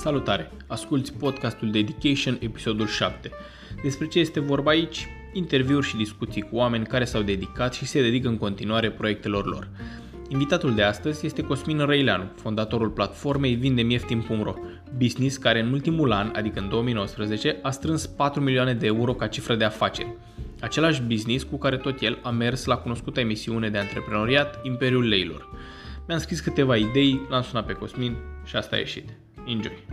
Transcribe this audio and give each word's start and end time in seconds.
Salutare! 0.00 0.50
Asculți 0.66 1.12
podcastul 1.12 1.70
Dedication, 1.70 2.38
episodul 2.40 2.86
7. 2.86 3.30
Despre 3.82 4.06
ce 4.06 4.18
este 4.18 4.40
vorba 4.40 4.70
aici? 4.70 5.06
Interviuri 5.32 5.86
și 5.86 5.96
discuții 5.96 6.42
cu 6.42 6.56
oameni 6.56 6.86
care 6.86 7.04
s-au 7.04 7.22
dedicat 7.22 7.74
și 7.74 7.84
se 7.84 8.02
dedică 8.02 8.28
în 8.28 8.36
continuare 8.36 8.90
proiectelor 8.90 9.46
lor. 9.46 9.68
Invitatul 10.28 10.74
de 10.74 10.82
astăzi 10.82 11.26
este 11.26 11.42
Cosmin 11.42 11.78
Răileanu, 11.78 12.24
fondatorul 12.36 12.88
platformei 12.88 13.54
vindemieftin.ro, 13.54 14.54
business 14.96 15.36
care 15.36 15.60
în 15.60 15.72
ultimul 15.72 16.12
an, 16.12 16.32
adică 16.34 16.60
în 16.60 16.68
2019, 16.68 17.58
a 17.62 17.70
strâns 17.70 18.06
4 18.06 18.40
milioane 18.40 18.74
de 18.74 18.86
euro 18.86 19.14
ca 19.14 19.26
cifră 19.26 19.54
de 19.54 19.64
afaceri. 19.64 20.16
Același 20.60 21.02
business 21.02 21.44
cu 21.44 21.56
care 21.56 21.76
tot 21.76 22.00
el 22.00 22.18
a 22.22 22.30
mers 22.30 22.64
la 22.64 22.76
cunoscuta 22.76 23.20
emisiune 23.20 23.70
de 23.70 23.78
antreprenoriat 23.78 24.60
Imperiul 24.62 25.08
Leilor. 25.08 25.48
Mi-am 26.06 26.20
scris 26.20 26.40
câteva 26.40 26.76
idei, 26.76 27.20
l-am 27.28 27.42
sunat 27.42 27.66
pe 27.66 27.72
Cosmin 27.72 28.16
și 28.44 28.56
asta 28.56 28.76
a 28.76 28.78
ieșit. 28.78 29.08
Enjoy! 29.50 29.86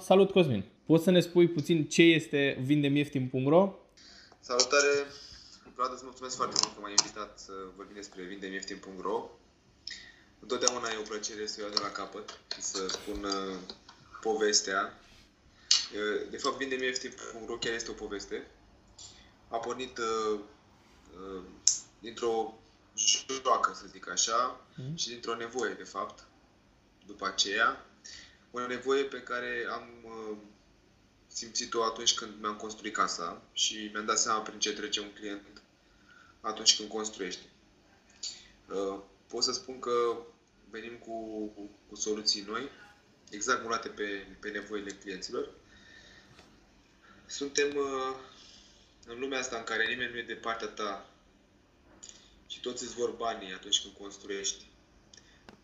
Salut 0.00 0.30
Cosmin! 0.30 0.64
Poți 0.86 1.04
să 1.04 1.10
ne 1.10 1.20
spui 1.20 1.48
puțin 1.48 1.88
ce 1.88 2.02
este 2.02 2.58
vindemieftin.ro? 2.64 3.74
Salutare! 4.40 5.06
Vlad, 5.74 5.92
îți 5.92 6.04
mulțumesc 6.04 6.36
foarte 6.36 6.56
mult 6.62 6.74
că 6.74 6.80
m-ai 6.80 6.94
invitat 6.98 7.38
să 7.38 7.52
vorbim 7.76 7.94
despre 7.94 8.22
vindemieftin.ro 8.22 9.30
Întotdeauna 10.40 10.88
e 10.88 10.98
o 10.98 11.08
plăcere 11.08 11.46
să 11.46 11.60
iau 11.60 11.70
de 11.70 11.80
la 11.82 11.90
capăt, 11.90 12.40
să 12.58 12.86
spun 12.88 13.24
uh, 13.24 13.56
povestea. 14.20 15.00
Uh, 15.94 16.30
de 16.30 16.36
fapt, 16.36 16.56
vindemieftin.ro 16.56 17.56
chiar 17.56 17.74
este 17.74 17.90
o 17.90 17.94
poveste. 18.04 18.46
A 19.48 19.56
pornit 19.56 19.98
uh, 19.98 20.40
uh, 21.14 21.42
dintr-o 22.00 22.54
joacă, 23.42 23.72
să 23.74 23.86
zic 23.86 24.10
așa, 24.10 24.60
mm. 24.74 24.96
și 24.96 25.08
dintr-o 25.08 25.36
nevoie, 25.36 25.74
de 25.74 25.84
fapt, 25.84 26.24
după 27.06 27.26
aceea. 27.26 27.86
O 28.50 28.66
nevoie 28.66 29.02
pe 29.02 29.22
care 29.22 29.66
am 29.70 29.88
uh, 30.04 30.36
simțit-o 31.26 31.84
atunci 31.84 32.14
când 32.14 32.32
mi-am 32.40 32.56
construit 32.56 32.94
casa 32.94 33.42
și 33.52 33.88
mi-am 33.92 34.04
dat 34.04 34.18
seama 34.18 34.40
prin 34.40 34.58
ce 34.58 34.72
trece 34.72 35.00
un 35.00 35.12
client 35.12 35.62
atunci 36.40 36.76
când 36.76 36.88
construiește. 36.88 37.44
Uh, 38.68 38.98
pot 39.26 39.42
să 39.42 39.52
spun 39.52 39.78
că 39.78 40.16
venim 40.70 40.96
cu, 40.96 41.46
cu, 41.46 41.70
cu 41.88 41.94
soluții 41.94 42.44
noi, 42.46 42.68
exact 43.30 43.62
mulate 43.62 43.88
pe, 43.88 44.26
pe 44.40 44.48
nevoile 44.48 44.90
clienților. 44.90 45.50
Suntem 47.26 47.76
uh, 47.76 48.16
în 49.06 49.18
lumea 49.18 49.38
asta 49.38 49.56
în 49.56 49.64
care 49.64 49.86
nimeni 49.86 50.12
nu 50.12 50.18
e 50.18 50.22
de 50.22 50.34
partea 50.34 50.68
ta 50.68 51.10
și 52.46 52.60
toți 52.60 52.82
îți 52.82 52.94
vor 52.94 53.10
banii 53.10 53.52
atunci 53.52 53.80
când 53.80 53.94
construiești. 53.94 54.64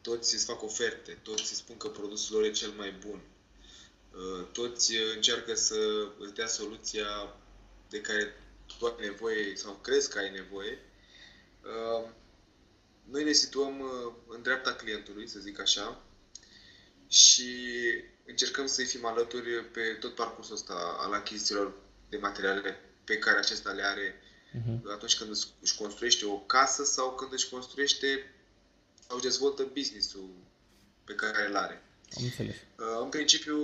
Toți 0.01 0.35
îți 0.35 0.45
fac 0.45 0.63
oferte, 0.63 1.19
toți 1.23 1.43
îți 1.43 1.55
spun 1.55 1.77
că 1.77 1.89
produsul 1.89 2.37
lor 2.37 2.45
e 2.45 2.51
cel 2.51 2.71
mai 2.71 2.93
bun. 3.07 3.21
Uh, 4.15 4.47
toți 4.53 4.95
încearcă 5.15 5.55
să 5.55 6.09
îți 6.19 6.35
dea 6.35 6.47
soluția 6.47 7.37
de 7.89 8.01
care 8.01 8.35
tu 8.79 8.87
ai 8.87 8.95
nevoie 9.01 9.57
sau 9.57 9.73
crezi 9.83 10.11
că 10.11 10.19
ai 10.19 10.31
nevoie. 10.31 10.79
Uh, 11.63 12.09
noi 13.05 13.25
ne 13.25 13.33
situăm 13.33 13.81
uh, 13.81 14.13
în 14.29 14.43
dreapta 14.43 14.75
clientului, 14.75 15.29
să 15.29 15.39
zic 15.39 15.61
așa, 15.61 16.03
și 17.09 17.57
încercăm 18.27 18.67
să-i 18.67 18.87
fim 18.87 19.05
alături 19.05 19.65
pe 19.65 19.97
tot 20.01 20.15
parcursul 20.15 20.55
ăsta 20.55 20.97
al 20.99 21.13
achizițiilor 21.13 21.75
de 22.09 22.17
materiale 22.17 22.81
pe 23.05 23.19
care 23.19 23.39
acesta 23.39 23.71
le 23.71 23.83
are 23.83 24.22
uh-huh. 24.55 24.93
atunci 24.93 25.17
când 25.17 25.31
își 25.61 25.77
construiește 25.77 26.25
o 26.27 26.39
casă 26.39 26.85
sau 26.85 27.15
când 27.15 27.33
își 27.33 27.49
construiește 27.49 28.35
sau 29.07 29.17
își 29.17 29.25
dezvoltă 29.25 29.71
business-ul 29.73 30.31
pe 31.05 31.15
care 31.15 31.49
îl 31.49 31.57
are. 31.57 31.83
Am 32.17 32.25
înțeles. 32.25 32.55
Uh, 32.55 33.01
în 33.03 33.09
principiu, 33.09 33.57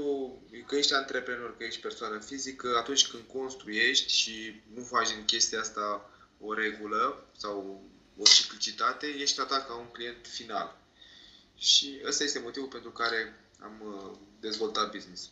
că 0.66 0.76
ești 0.76 0.94
antreprenor, 0.94 1.56
că 1.56 1.64
ești 1.64 1.80
persoană 1.80 2.18
fizică, 2.18 2.76
atunci 2.76 3.06
când 3.06 3.22
construiești 3.32 4.12
și 4.12 4.62
nu 4.74 4.82
faci 4.82 5.08
din 5.08 5.24
chestia 5.24 5.60
asta 5.60 6.10
o 6.40 6.52
regulă 6.54 7.26
sau 7.36 7.82
o 8.16 8.22
ciclicitate, 8.22 9.06
ești 9.06 9.34
tratat 9.34 9.66
ca 9.66 9.74
un 9.74 9.86
client 9.92 10.26
final. 10.26 10.80
Și 11.56 12.00
ăsta 12.06 12.24
este 12.24 12.38
motivul 12.38 12.68
pentru 12.68 12.90
care 12.90 13.44
am 13.60 13.82
uh, 13.84 14.18
dezvoltat 14.40 14.92
business. 14.92 15.30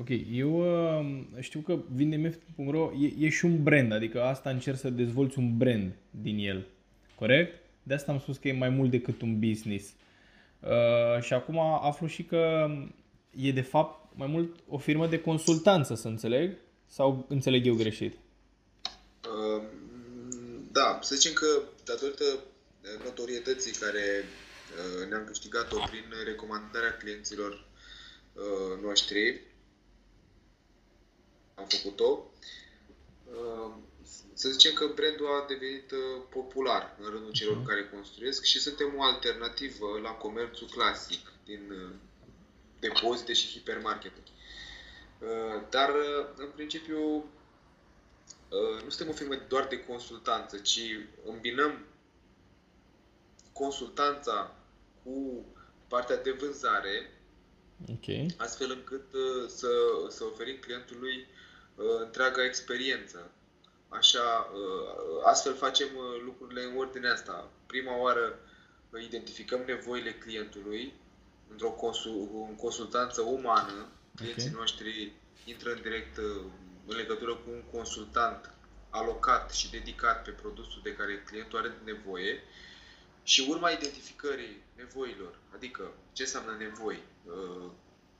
Ok, 0.00 0.08
eu 0.32 0.58
uh, 0.58 1.16
știu 1.40 1.60
că 1.60 1.78
vindemf.ro 1.94 2.92
e, 3.00 3.26
e 3.26 3.28
și 3.28 3.44
un 3.44 3.62
brand, 3.62 3.92
adică 3.92 4.22
asta 4.22 4.50
încerc 4.50 4.78
să 4.78 4.90
dezvolți 4.90 5.38
un 5.38 5.56
brand 5.56 5.92
din 6.10 6.38
el, 6.38 6.66
corect? 7.14 7.62
De 7.82 7.94
asta 7.94 8.12
am 8.12 8.18
spus 8.18 8.36
că 8.36 8.48
e 8.48 8.52
mai 8.52 8.68
mult 8.68 8.90
decât 8.90 9.20
un 9.20 9.38
business. 9.38 9.94
Uh, 10.60 11.22
și 11.22 11.32
acum 11.32 11.58
aflu 11.58 12.06
și 12.06 12.24
că 12.24 12.70
e 13.30 13.52
de 13.52 13.60
fapt 13.60 14.16
mai 14.16 14.26
mult 14.26 14.56
o 14.68 14.78
firmă 14.78 15.06
de 15.06 15.20
consultanță, 15.20 15.94
să 15.94 16.08
înțeleg? 16.08 16.56
Sau 16.86 17.26
înțeleg 17.28 17.66
eu 17.66 17.74
greșit? 17.74 18.14
Uh, 18.14 19.62
da, 20.72 20.98
să 21.02 21.14
zicem 21.14 21.32
că 21.32 21.46
datorită 21.84 22.24
notorietății 23.04 23.72
care 23.72 24.24
uh, 24.24 25.08
ne-am 25.08 25.24
câștigat-o 25.24 25.76
prin 25.90 26.04
recomandarea 26.24 26.96
clienților 26.96 27.52
uh, 27.52 28.82
noștri, 28.82 29.40
am 31.58 31.66
făcut-o. 31.68 32.30
Uh, 33.24 33.72
să 34.34 34.48
zicem 34.48 34.72
că 34.72 34.86
brandul 34.94 35.26
a 35.26 35.44
devenit 35.48 35.90
uh, 35.90 36.22
popular 36.28 36.96
în 37.00 37.10
rândul 37.10 37.32
celor 37.32 37.62
uh-huh. 37.62 37.66
care 37.66 37.88
construiesc 37.88 38.42
și 38.42 38.60
suntem 38.60 38.94
o 38.96 39.02
alternativă 39.02 39.98
la 40.02 40.10
comerțul 40.10 40.68
clasic 40.68 41.32
din 41.44 41.70
uh, 41.70 41.94
depozite 42.80 43.32
și 43.32 43.48
hipermarketuri. 43.48 44.32
Dar, 45.70 45.90
în 46.36 46.50
principiu, 46.54 47.24
nu 48.84 48.88
suntem 48.88 49.08
o 49.08 49.16
firmă 49.16 49.34
doar 49.48 49.66
de 49.66 49.84
consultanță, 49.84 50.58
ci 50.58 50.80
îmbinăm 51.26 51.84
consultanța 53.52 54.56
cu 55.02 55.44
partea 55.88 56.16
de 56.22 56.30
vânzare, 56.30 57.20
okay. 57.96 58.26
astfel 58.36 58.70
încât 58.70 59.04
să, 59.48 59.68
să 60.08 60.24
oferim 60.24 60.56
clientului 60.60 61.26
întreaga 62.00 62.44
experiență 62.44 63.30
Așa, 63.88 64.50
uh, 64.52 65.22
astfel 65.24 65.54
facem 65.54 65.88
uh, 65.96 66.22
lucrurile 66.24 66.62
în 66.62 66.76
ordinea 66.76 67.12
asta. 67.12 67.50
Prima 67.66 67.96
oară 67.96 68.38
uh, 68.90 69.02
identificăm 69.04 69.60
nevoile 69.66 70.14
clientului 70.14 70.92
într-o 71.50 71.70
consul, 71.70 72.54
consultanță 72.56 73.20
umană. 73.20 73.88
Clienții 74.14 74.48
okay. 74.48 74.60
noștri 74.60 75.12
intră 75.44 75.72
în 75.72 75.80
direct 75.82 76.16
în 76.86 76.96
legătură 76.96 77.34
cu 77.34 77.50
un 77.50 77.62
consultant 77.72 78.50
alocat 78.90 79.50
și 79.52 79.70
dedicat 79.70 80.24
pe 80.24 80.30
produsul 80.30 80.80
de 80.82 80.94
care 80.94 81.22
clientul 81.22 81.58
are 81.58 81.72
nevoie 81.84 82.42
și 83.22 83.46
urma 83.48 83.70
identificării 83.70 84.62
nevoilor, 84.76 85.38
adică 85.54 85.92
ce 86.12 86.22
înseamnă 86.22 86.56
nevoi, 86.58 87.02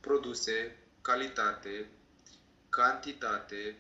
produse, 0.01 0.77
calitate, 1.01 1.89
cantitate, 2.69 3.77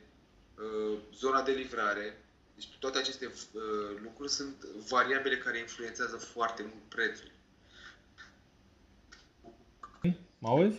Uh, 0.59 0.99
zona 1.15 1.43
de 1.43 1.53
livrare. 1.53 2.16
Deci 2.54 2.69
toate 2.78 2.99
aceste 2.99 3.26
uh, 3.26 3.62
lucruri 4.03 4.31
sunt 4.31 4.66
variabile 4.88 5.37
care 5.37 5.59
influențează 5.59 6.16
foarte 6.16 6.62
mult 6.62 6.82
prețul. 6.88 7.31
Mă 10.38 10.49
auzi? 10.49 10.78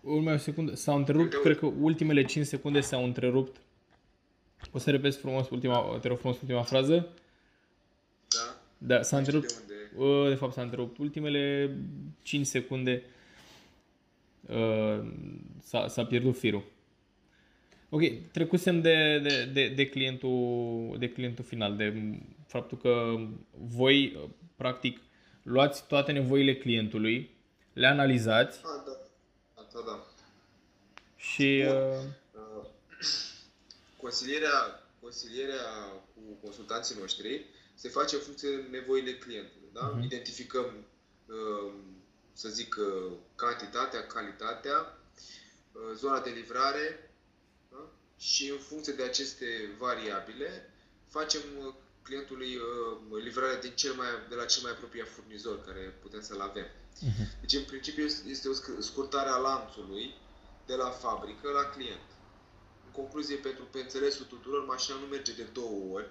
Urmea 0.00 0.34
o 0.34 0.36
secundă. 0.36 0.74
S-au 0.74 0.96
întrerupt, 0.96 1.34
cred 1.34 1.58
că 1.58 1.66
ultimele 1.66 2.24
5 2.24 2.46
secunde 2.46 2.80
s-au 2.80 3.04
întrerupt. 3.04 3.56
O 4.72 4.78
să 4.78 4.90
repezi 4.90 5.18
frumos 5.18 5.50
ultima, 5.50 5.98
te 6.00 6.08
rog 6.08 6.18
frumos 6.18 6.40
ultima 6.40 6.62
frază? 6.62 7.08
Da. 8.28 8.60
Da, 8.78 9.02
s-a 9.02 9.16
întrerupt. 9.16 9.62
De, 9.66 9.90
unde... 9.94 10.28
de 10.28 10.34
fapt 10.34 10.52
s-a 10.52 10.62
întrerupt. 10.62 10.98
Ultimele 10.98 11.76
5 12.22 12.46
secunde 12.46 13.02
uh, 13.04 13.21
s-a, 15.60 15.88
s-a 15.88 16.04
pierdut 16.04 16.38
firul. 16.38 16.64
Ok, 17.88 18.02
trecusem 18.32 18.80
de, 18.80 19.18
de, 19.18 19.44
de, 19.44 19.68
de, 19.68 19.88
clientul, 19.88 20.96
de 20.98 21.08
clientul 21.08 21.44
final, 21.44 21.76
de 21.76 22.18
faptul 22.46 22.78
că 22.78 23.14
voi, 23.50 24.30
practic, 24.56 25.00
luați 25.42 25.86
toate 25.86 26.12
nevoile 26.12 26.56
clientului, 26.56 27.30
le 27.72 27.86
analizați. 27.86 28.58
Ah, 28.58 28.82
da. 28.86 28.92
Da, 29.72 29.80
da. 29.86 30.06
Și... 31.16 31.64
Uh... 31.66 32.04
uh 32.34 32.66
consilierea, 33.96 34.58
consilierea 35.00 35.64
cu 36.14 36.20
consultanții 36.42 36.96
noștri 37.00 37.44
se 37.74 37.88
face 37.88 38.14
în 38.14 38.20
funcție 38.20 38.48
de 38.48 38.68
nevoile 38.70 39.12
clientului. 39.12 39.68
Da? 39.72 39.94
Uh-huh. 39.94 40.04
Identificăm, 40.04 40.66
uh, 41.26 41.72
să 42.32 42.48
zic, 42.48 42.76
uh, 42.78 43.12
cantitatea, 43.34 44.06
calitatea, 44.06 44.98
zona 45.94 46.20
de 46.20 46.30
livrare, 46.30 47.12
și 48.18 48.50
în 48.50 48.58
funcție 48.58 48.92
de 48.92 49.02
aceste 49.02 49.46
variabile 49.78 50.70
facem 51.08 51.40
uh, 51.58 51.74
clientului 52.02 52.56
uh, 52.56 53.22
livrarea 53.22 53.58
din 53.60 53.72
cel 53.74 53.92
mai, 53.92 54.06
de 54.28 54.34
la 54.34 54.44
cel 54.44 54.62
mai 54.62 54.72
apropiat 54.72 55.08
furnizor 55.08 55.64
care 55.64 55.98
putem 56.02 56.22
să-l 56.22 56.40
avem. 56.40 56.66
Uh-huh. 56.66 57.40
Deci, 57.40 57.52
în 57.52 57.64
principiu, 57.64 58.04
este 58.04 58.48
o 58.48 58.52
scurtare 58.80 59.28
a 59.28 59.36
lanțului 59.36 60.14
de 60.66 60.74
la 60.74 60.90
fabrică 60.90 61.50
la 61.50 61.64
client. 61.64 62.08
În 62.86 62.90
concluzie, 62.92 63.36
pentru 63.36 63.64
pe 63.64 63.78
înțelesul 63.78 64.24
tuturor, 64.24 64.64
mașina 64.64 64.96
nu 64.96 65.06
merge 65.06 65.32
de 65.32 65.46
două 65.52 65.94
ori, 65.94 66.10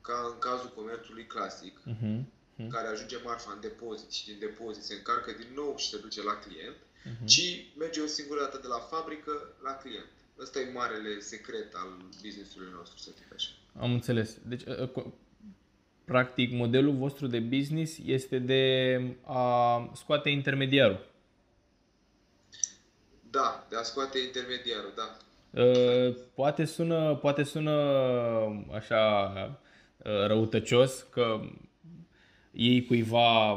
ca 0.00 0.30
în 0.32 0.38
cazul 0.38 0.72
comerțului 0.74 1.26
clasic, 1.26 1.80
uh-huh. 1.80 2.20
Uh-huh. 2.58 2.70
care 2.70 2.88
ajunge 2.88 3.16
marfa 3.24 3.52
în 3.52 3.60
depozit 3.60 4.10
și 4.10 4.26
din 4.26 4.38
depozit 4.38 4.82
se 4.82 4.94
încarcă 4.94 5.30
din 5.40 5.50
nou 5.54 5.74
și 5.76 5.88
se 5.88 5.98
duce 5.98 6.22
la 6.22 6.36
client, 6.44 6.76
uh-huh. 6.76 7.24
ci 7.24 7.66
merge 7.76 8.00
o 8.00 8.06
singură 8.06 8.40
dată 8.40 8.58
de 8.62 8.66
la 8.66 8.78
fabrică 8.78 9.32
la 9.62 9.72
client. 9.72 10.12
Ăsta 10.40 10.58
e 10.58 10.72
marele 10.72 11.18
secret 11.18 11.74
al 11.74 11.88
business-ului 12.22 12.72
nostru, 12.74 12.98
să 12.98 13.10
zic 13.16 13.32
așa. 13.34 13.50
Am 13.80 13.92
înțeles. 13.92 14.38
Deci, 14.42 14.62
ă, 14.66 14.90
ă, 14.96 15.12
practic, 16.04 16.52
modelul 16.52 16.94
vostru 16.94 17.26
de 17.26 17.38
business 17.38 17.98
este 18.04 18.38
de 18.38 18.62
a 19.24 19.90
scoate 19.94 20.28
intermediarul. 20.28 21.06
Da, 23.30 23.66
de 23.68 23.76
a 23.76 23.82
scoate 23.82 24.18
intermediarul, 24.18 24.92
da. 24.96 25.16
Ă, 25.62 26.12
poate 26.34 26.64
sună, 26.64 27.16
poate 27.16 27.42
sună 27.42 27.72
așa 28.72 29.32
răutăcios 30.02 31.06
că 31.10 31.40
iei 32.58 32.84
cuiva 32.84 33.54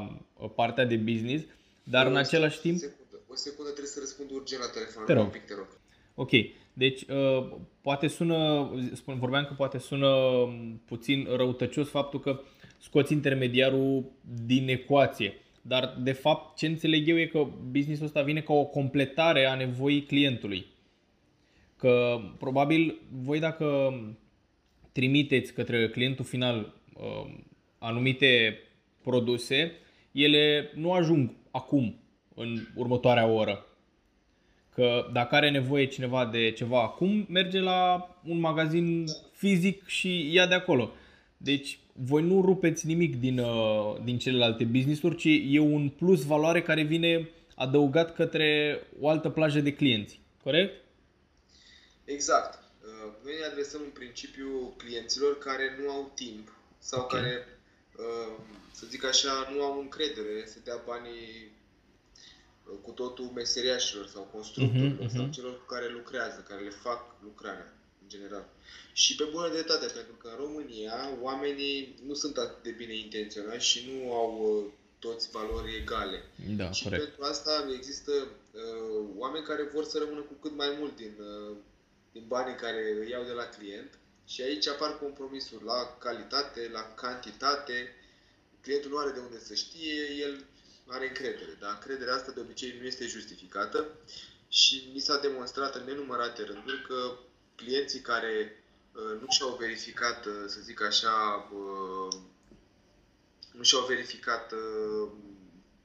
partea 0.55 0.85
de 0.85 0.95
business, 0.95 1.45
dar 1.83 2.05
o 2.05 2.09
în 2.09 2.15
același 2.15 2.59
timp... 2.59 2.77
Secundă, 2.77 3.19
o 3.27 3.35
secundă 3.35 3.69
trebuie 3.69 3.91
să 3.91 3.99
răspund 3.99 4.29
urgent 4.31 4.61
la 4.61 4.67
telefon. 4.67 5.05
Te 5.05 5.13
rog. 5.13 5.23
Un 5.23 5.29
pic, 5.29 5.45
te 5.45 5.53
rog. 5.53 5.67
Ok. 6.15 6.31
Deci, 6.73 7.01
uh, 7.01 7.57
poate 7.81 8.07
sună, 8.07 8.69
spun, 8.93 9.19
vorbeam 9.19 9.45
că 9.45 9.53
poate 9.53 9.77
sună 9.77 10.09
puțin 10.85 11.27
răutăcios 11.35 11.89
faptul 11.89 12.19
că 12.19 12.41
scoți 12.77 13.13
intermediarul 13.13 14.11
din 14.45 14.67
ecuație. 14.67 15.33
Dar, 15.61 15.97
de 16.03 16.11
fapt, 16.11 16.57
ce 16.57 16.67
înțeleg 16.67 17.07
eu 17.07 17.19
e 17.19 17.25
că 17.25 17.47
businessul 17.69 18.05
ăsta 18.05 18.21
vine 18.21 18.41
ca 18.41 18.53
o 18.53 18.65
completare 18.65 19.45
a 19.45 19.55
nevoii 19.55 20.03
clientului. 20.03 20.65
Că, 21.75 22.19
probabil, 22.37 23.01
voi 23.11 23.39
dacă 23.39 23.93
trimiteți 24.91 25.53
către 25.53 25.89
clientul 25.89 26.25
final 26.25 26.73
uh, 26.93 27.33
anumite 27.77 28.59
produse, 29.03 29.71
ele 30.11 30.71
nu 30.75 30.93
ajung 30.93 31.29
acum, 31.51 31.95
în 32.35 32.67
următoarea 32.75 33.25
oră 33.25 33.65
Că 34.73 35.09
dacă 35.13 35.35
are 35.35 35.49
nevoie 35.49 35.85
cineva 35.85 36.25
de 36.25 36.51
ceva 36.51 36.81
acum, 36.81 37.25
merge 37.29 37.59
la 37.59 38.09
un 38.25 38.39
magazin 38.39 39.05
fizic 39.31 39.87
și 39.87 40.33
ia 40.33 40.47
de 40.47 40.53
acolo. 40.53 40.93
Deci 41.37 41.79
voi 41.93 42.23
nu 42.23 42.41
rupeți 42.41 42.87
nimic 42.87 43.19
din, 43.19 43.39
uh, 43.39 43.97
din 44.03 44.17
celelalte 44.17 44.63
business-uri, 44.63 45.15
ci 45.15 45.41
e 45.47 45.59
un 45.59 45.89
plus 45.89 46.25
valoare 46.25 46.61
care 46.61 46.83
vine 46.83 47.29
adăugat 47.55 48.15
către 48.15 48.79
o 48.99 49.09
altă 49.09 49.29
plajă 49.29 49.59
de 49.59 49.73
clienți. 49.73 50.19
Corect? 50.43 50.83
Exact. 52.05 52.59
Uh, 52.81 53.11
noi 53.23 53.33
ne 53.39 53.45
adresăm 53.45 53.81
în 53.83 53.89
principiu 53.89 54.73
clienților 54.77 55.37
care 55.37 55.63
nu 55.81 55.91
au 55.91 56.11
timp 56.15 56.55
sau 56.79 57.01
okay. 57.01 57.21
care, 57.21 57.33
uh, 57.33 57.60
să 58.71 58.85
zic 58.89 59.03
așa, 59.03 59.49
nu 59.53 59.63
au 59.63 59.79
încredere 59.79 60.45
să 60.47 60.57
dea 60.63 60.81
banii 60.85 61.51
cu 62.81 62.91
totul 62.91 63.25
meseriașilor 63.25 64.07
sau 64.07 64.29
constructorilor 64.33 64.97
uh-huh, 64.97 65.11
uh-huh. 65.11 65.15
sau 65.15 65.29
celor 65.29 65.57
cu 65.59 65.65
care 65.73 65.89
lucrează, 65.89 66.45
care 66.47 66.61
le 66.61 66.69
fac 66.69 67.15
lucrarea 67.23 67.73
în 68.01 68.09
general. 68.09 68.45
Și 68.93 69.15
pe 69.15 69.23
bună 69.31 69.49
dreptate, 69.49 69.85
pentru 69.85 70.13
că 70.13 70.27
în 70.27 70.45
România 70.45 71.17
oamenii 71.21 71.95
nu 72.07 72.13
sunt 72.13 72.37
atât 72.37 72.63
de 72.63 72.71
bine 72.71 72.95
intenționați 72.95 73.65
și 73.65 73.89
nu 73.91 74.13
au 74.13 74.31
uh, 74.41 74.71
toți 74.99 75.31
valori 75.31 75.75
egale. 75.75 76.23
Da, 76.57 76.71
și 76.71 76.83
corect. 76.83 77.03
pentru 77.03 77.23
asta 77.23 77.69
există 77.77 78.11
uh, 78.11 79.05
oameni 79.17 79.45
care 79.45 79.69
vor 79.73 79.83
să 79.83 79.97
rămână 79.97 80.21
cu 80.21 80.33
cât 80.41 80.55
mai 80.55 80.75
mult 80.79 80.95
din, 80.95 81.15
uh, 81.19 81.57
din 82.11 82.23
banii 82.27 82.55
care 82.55 82.81
îi 82.99 83.09
iau 83.09 83.23
de 83.23 83.31
la 83.31 83.43
client 83.43 83.99
și 84.31 84.41
aici 84.41 84.67
apar 84.67 84.97
compromisuri 84.97 85.63
la 85.63 85.97
calitate, 85.99 86.69
la 86.71 86.93
cantitate. 86.95 87.95
Clientul 88.61 88.91
nu 88.91 88.97
are 88.97 89.11
de 89.11 89.19
unde 89.19 89.39
să 89.39 89.53
știe, 89.53 90.11
el 90.19 90.45
are 90.87 91.07
încredere, 91.07 91.57
dar 91.59 91.71
încrederea 91.73 92.13
asta 92.13 92.31
de 92.31 92.39
obicei 92.39 92.77
nu 92.79 92.85
este 92.85 93.05
justificată 93.05 93.87
și 94.47 94.89
mi 94.93 94.99
s-a 94.99 95.17
demonstrat 95.19 95.75
în 95.75 95.83
nenumărate 95.85 96.43
rânduri 96.43 96.81
că 96.87 97.17
clienții 97.55 97.99
care 97.99 98.63
uh, 98.93 99.19
nu 99.19 99.25
și-au 99.29 99.55
verificat, 99.59 100.25
uh, 100.25 100.33
să 100.47 100.59
zic 100.61 100.81
așa, 100.81 101.49
uh, 101.53 102.19
nu 103.51 103.63
și-au 103.63 103.85
verificat 103.85 104.53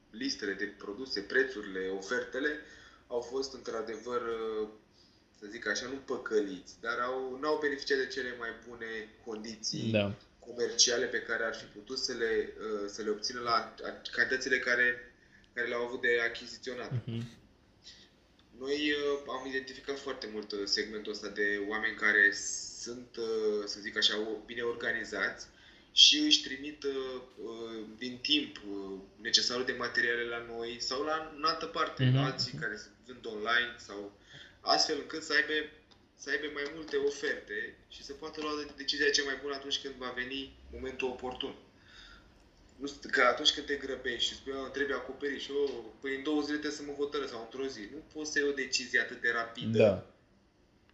listele 0.09 0.53
de 0.53 0.65
produse, 0.65 1.21
prețurile, 1.21 1.87
ofertele, 1.97 2.59
au 3.07 3.21
fost 3.21 3.53
într-adevăr, 3.53 4.21
să 5.39 5.45
zic 5.49 5.67
așa, 5.67 5.87
nu 5.87 5.95
păcăliți, 5.95 6.73
dar 6.81 6.99
au, 6.99 7.37
n-au 7.41 7.57
beneficiat 7.61 7.97
de 7.97 8.07
cele 8.07 8.35
mai 8.39 8.49
bune 8.67 9.09
condiții 9.25 9.91
da 9.91 10.15
comerciale 10.47 11.05
pe 11.05 11.21
care 11.21 11.43
ar 11.43 11.55
fi 11.55 11.65
putut 11.65 11.97
să 11.97 12.13
le, 12.13 12.53
uh, 12.59 12.85
să 12.87 13.01
le 13.01 13.09
obțină 13.09 13.39
la 13.39 13.73
cantitățile 14.11 14.59
care, 14.59 15.13
care 15.53 15.67
le-au 15.67 15.85
avut 15.85 16.01
de 16.01 16.21
achiziționat. 16.29 16.91
Uh-huh. 16.91 17.21
Noi 18.59 18.91
uh, 18.91 19.19
am 19.27 19.47
identificat 19.47 19.99
foarte 19.99 20.29
mult 20.33 20.51
uh, 20.51 20.59
segmentul 20.63 21.11
ăsta 21.11 21.29
de 21.29 21.65
oameni 21.67 21.95
care 21.95 22.31
sunt, 22.81 23.09
să 23.65 23.79
zic 23.79 23.97
așa, 23.97 24.15
bine 24.45 24.61
organizați 24.61 25.47
și 25.91 26.17
își 26.17 26.41
trimit 26.43 26.85
din 27.97 28.17
timp 28.21 28.61
necesarul 29.21 29.65
de 29.65 29.75
materiale 29.77 30.23
la 30.23 30.45
noi 30.55 30.77
sau 30.79 31.03
la 31.03 31.33
în 31.37 31.43
altă 31.43 31.65
parte, 31.65 32.09
uh-huh. 32.09 32.13
la 32.13 32.25
alții 32.25 32.57
care 32.59 32.81
vând 33.05 33.25
online 33.25 33.75
sau 33.77 34.17
astfel 34.67 34.97
încât 34.99 35.23
să 35.23 35.33
aibă 35.33 35.53
să 36.19 36.29
aibă 36.29 36.47
mai 36.53 36.71
multe 36.75 36.95
oferte 36.95 37.75
și 37.87 38.03
să 38.03 38.13
poată 38.13 38.41
lua 38.41 38.73
decizia 38.75 39.09
cea 39.09 39.23
mai 39.23 39.39
bună 39.41 39.53
atunci 39.55 39.81
când 39.81 39.93
va 39.93 40.13
veni 40.15 40.59
momentul 40.71 41.07
oportun. 41.07 41.55
Nu 42.75 42.91
că 43.11 43.21
atunci 43.21 43.53
când 43.53 43.65
te 43.65 43.75
grăbești 43.75 44.29
și 44.29 44.35
spui, 44.35 44.53
trebuie 44.71 44.95
acoperit 44.95 45.41
și 45.41 45.51
oh, 45.51 45.71
păi 46.01 46.15
în 46.15 46.23
două 46.23 46.41
zile 46.41 46.57
trebuie 46.57 46.79
să 46.79 46.83
mă 46.83 46.93
hotără 46.93 47.25
sau 47.25 47.41
într-o 47.41 47.67
zi. 47.67 47.81
Nu 47.91 48.03
poți 48.13 48.31
să 48.31 48.39
iei 48.39 48.49
o 48.49 48.53
decizie 48.53 48.99
atât 48.99 49.21
de 49.21 49.31
rapidă. 49.31 49.77
Da. 49.77 50.05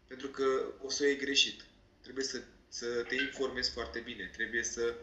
Pentru 0.08 0.28
că 0.28 0.74
o 0.82 0.90
să 0.90 1.04
o 1.04 1.06
iei 1.06 1.18
greșit. 1.18 1.62
Trebuie 2.02 2.26
să, 2.26 2.42
să 2.68 2.86
te 3.08 3.16
informezi 3.16 3.72
foarte 3.72 4.00
bine. 4.00 4.30
Trebuie 4.34 4.64
să 4.64 4.94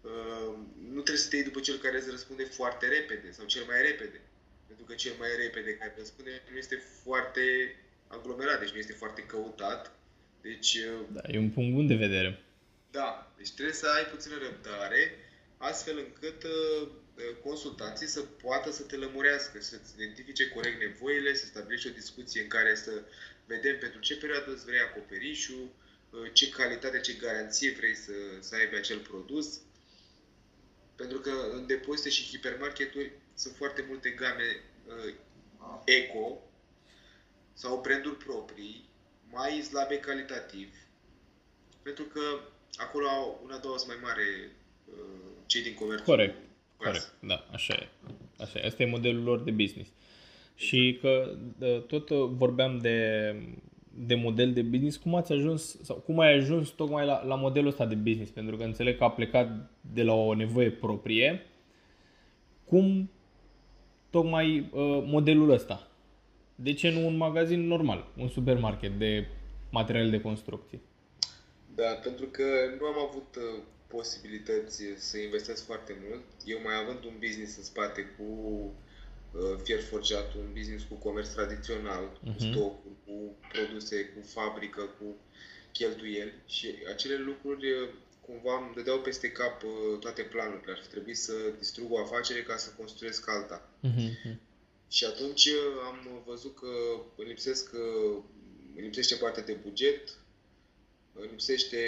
uh, 0.00 0.54
nu 0.82 1.00
trebuie 1.00 1.24
să 1.24 1.28
te 1.28 1.36
iei 1.36 1.44
după 1.44 1.60
cel 1.60 1.78
care 1.78 1.96
îți 1.98 2.10
răspunde 2.10 2.44
foarte 2.44 2.86
repede 2.86 3.30
sau 3.30 3.44
cel 3.46 3.64
mai 3.64 3.82
repede. 3.82 4.20
Pentru 4.66 4.84
că 4.84 4.94
cel 4.94 5.14
mai 5.18 5.36
repede 5.36 5.76
care 5.76 5.94
răspunde 5.98 6.42
nu 6.50 6.56
este 6.56 6.82
foarte 7.02 7.76
aglomerat, 8.10 8.58
deci 8.60 8.70
nu 8.70 8.78
este 8.78 8.92
foarte 8.92 9.22
căutat. 9.22 9.92
Deci, 10.40 10.74
uh, 10.74 11.06
da, 11.12 11.20
e 11.26 11.38
un 11.38 11.50
punct 11.50 11.74
bun 11.74 11.86
de 11.86 11.94
vedere. 11.94 12.42
Da, 12.90 13.32
deci 13.36 13.52
trebuie 13.52 13.74
să 13.74 13.86
ai 13.96 14.04
puțină 14.04 14.34
răbdare, 14.42 15.16
astfel 15.56 15.98
încât 15.98 16.42
uh, 16.42 16.88
consultanții 17.42 18.06
să 18.06 18.20
poată 18.20 18.70
să 18.70 18.82
te 18.82 18.96
lămurească, 18.96 19.60
să-ți 19.60 19.94
identifice 19.96 20.48
corect 20.48 20.80
nevoile, 20.80 21.34
să 21.34 21.46
stabilești 21.46 21.88
o 21.88 21.92
discuție 21.92 22.42
în 22.42 22.48
care 22.48 22.74
să 22.74 23.02
vedem 23.46 23.78
pentru 23.78 24.00
ce 24.00 24.16
perioadă 24.16 24.52
îți 24.52 24.64
vrei 24.64 24.80
acoperișul, 24.80 25.68
uh, 26.10 26.30
ce 26.32 26.48
calitate, 26.48 27.00
ce 27.00 27.12
garanție 27.12 27.74
vrei 27.78 27.94
să, 27.94 28.12
să 28.40 28.54
aibă 28.54 28.76
acel 28.76 28.98
produs. 28.98 29.60
Pentru 30.96 31.18
că 31.18 31.30
în 31.52 31.66
depozite 31.66 32.08
și 32.08 32.28
hipermarketuri 32.28 33.12
sunt 33.34 33.54
foarte 33.56 33.84
multe 33.88 34.10
game 34.10 34.62
uh, 34.86 35.14
eco, 35.84 36.49
sau 37.62 37.80
branduri 37.84 38.24
proprii, 38.26 38.84
mai 39.32 39.52
slabe 39.70 39.96
calitativ, 39.98 40.68
pentru 41.82 42.04
că 42.04 42.20
acolo 42.76 43.06
au 43.06 43.40
una 43.44 43.58
două 43.58 43.74
mai 43.86 43.96
mare 44.02 44.26
uh, 44.90 45.30
cei 45.46 45.62
din 45.62 45.74
comerț. 45.74 46.02
Corect, 46.04 46.36
corect, 46.76 47.12
da, 47.20 47.46
așa 47.52 47.74
e. 47.74 47.88
Așa 48.38 48.58
e. 48.58 48.66
Asta 48.66 48.82
e 48.82 48.86
modelul 48.86 49.22
lor 49.22 49.40
de 49.40 49.50
business. 49.50 49.90
Și 50.54 50.98
că 51.00 51.36
tot 51.86 52.08
vorbeam 52.10 52.78
de, 52.78 52.98
de 53.94 54.14
model 54.14 54.52
de 54.52 54.62
business, 54.62 54.96
cum 54.96 55.14
ați 55.14 55.32
ajuns 55.32 55.82
sau 55.82 55.96
cum 55.96 56.18
ai 56.18 56.32
ajuns 56.34 56.68
tocmai 56.68 57.06
la, 57.06 57.24
la 57.24 57.34
modelul 57.34 57.68
ăsta 57.68 57.86
de 57.86 57.94
business? 57.94 58.30
Pentru 58.30 58.56
că 58.56 58.62
înțeleg 58.62 58.98
că 58.98 59.04
a 59.04 59.10
plecat 59.10 59.70
de 59.80 60.02
la 60.02 60.12
o 60.12 60.34
nevoie 60.34 60.70
proprie. 60.70 61.46
Cum 62.64 63.10
tocmai 64.10 64.58
uh, 64.58 65.02
modelul 65.04 65.50
ăsta? 65.50 65.89
De 66.62 66.72
ce 66.72 66.90
nu 66.90 67.06
un 67.06 67.16
magazin 67.16 67.66
normal, 67.66 68.08
un 68.16 68.28
supermarket 68.28 68.98
de 68.98 69.26
materiale 69.70 70.10
de 70.10 70.20
construcție? 70.20 70.80
Da, 71.74 71.90
pentru 72.02 72.26
că 72.26 72.44
nu 72.78 72.86
am 72.86 72.98
avut 73.08 73.36
uh, 73.36 73.62
posibilități 73.86 74.82
să 74.96 75.18
investesc 75.18 75.66
foarte 75.66 75.96
mult. 76.04 76.24
Eu 76.44 76.58
mai 76.64 76.74
având 76.82 77.04
un 77.04 77.16
business 77.18 77.56
în 77.56 77.62
spate 77.62 78.02
cu 78.16 78.24
uh, 79.32 79.56
fier 79.62 79.80
forjat, 79.80 80.34
un 80.34 80.48
business 80.52 80.84
cu 80.84 80.94
comerț 80.94 81.28
tradițional, 81.28 82.04
uh-huh. 82.10 82.36
cu 82.36 82.44
mhm. 82.44 82.50
stocuri, 82.50 82.94
cu 83.06 83.16
produse, 83.52 83.96
cu 84.04 84.20
fabrică, 84.26 84.82
cu 84.98 85.06
cheltuieli 85.72 86.34
și 86.46 86.66
acele 86.92 87.16
lucruri 87.16 87.70
uh, 87.70 87.88
cumva 88.26 88.54
îmi 88.56 88.74
dădeau 88.74 88.98
peste 88.98 89.28
cap 89.30 89.62
uh, 89.62 89.98
toate 90.00 90.22
planurile. 90.22 90.72
Ar 90.72 90.80
fi 90.82 90.88
trebuit 90.88 91.16
să 91.16 91.32
distrug 91.58 91.92
o 91.92 91.98
afacere 91.98 92.42
ca 92.42 92.56
să 92.56 92.70
construiesc 92.78 93.30
alta. 93.30 93.68
Mhm. 93.80 94.40
Și 94.90 95.04
atunci 95.04 95.44
uh, 95.44 95.54
am 95.86 96.22
văzut 96.26 96.54
că 96.56 96.66
îmi, 97.16 97.28
lipsesc, 97.28 97.70
uh, 97.72 98.22
îmi 98.74 98.84
lipsește 98.84 99.14
partea 99.14 99.42
de 99.42 99.52
buget, 99.52 100.18
îmi 101.12 101.28
lipsește, 101.30 101.78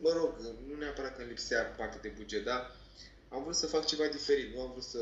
mă 0.00 0.12
rog, 0.12 0.34
nu 0.68 0.74
neapărat 0.78 1.14
că 1.14 1.20
îmi 1.20 1.30
lipsea 1.30 1.62
partea 1.62 2.00
de 2.00 2.12
buget, 2.16 2.44
dar 2.44 2.76
am 3.28 3.42
vrut 3.42 3.54
să 3.54 3.66
fac 3.66 3.86
ceva 3.86 4.06
diferit, 4.06 4.54
nu 4.54 4.60
am 4.60 4.70
vrut 4.70 4.82
să, 4.82 4.98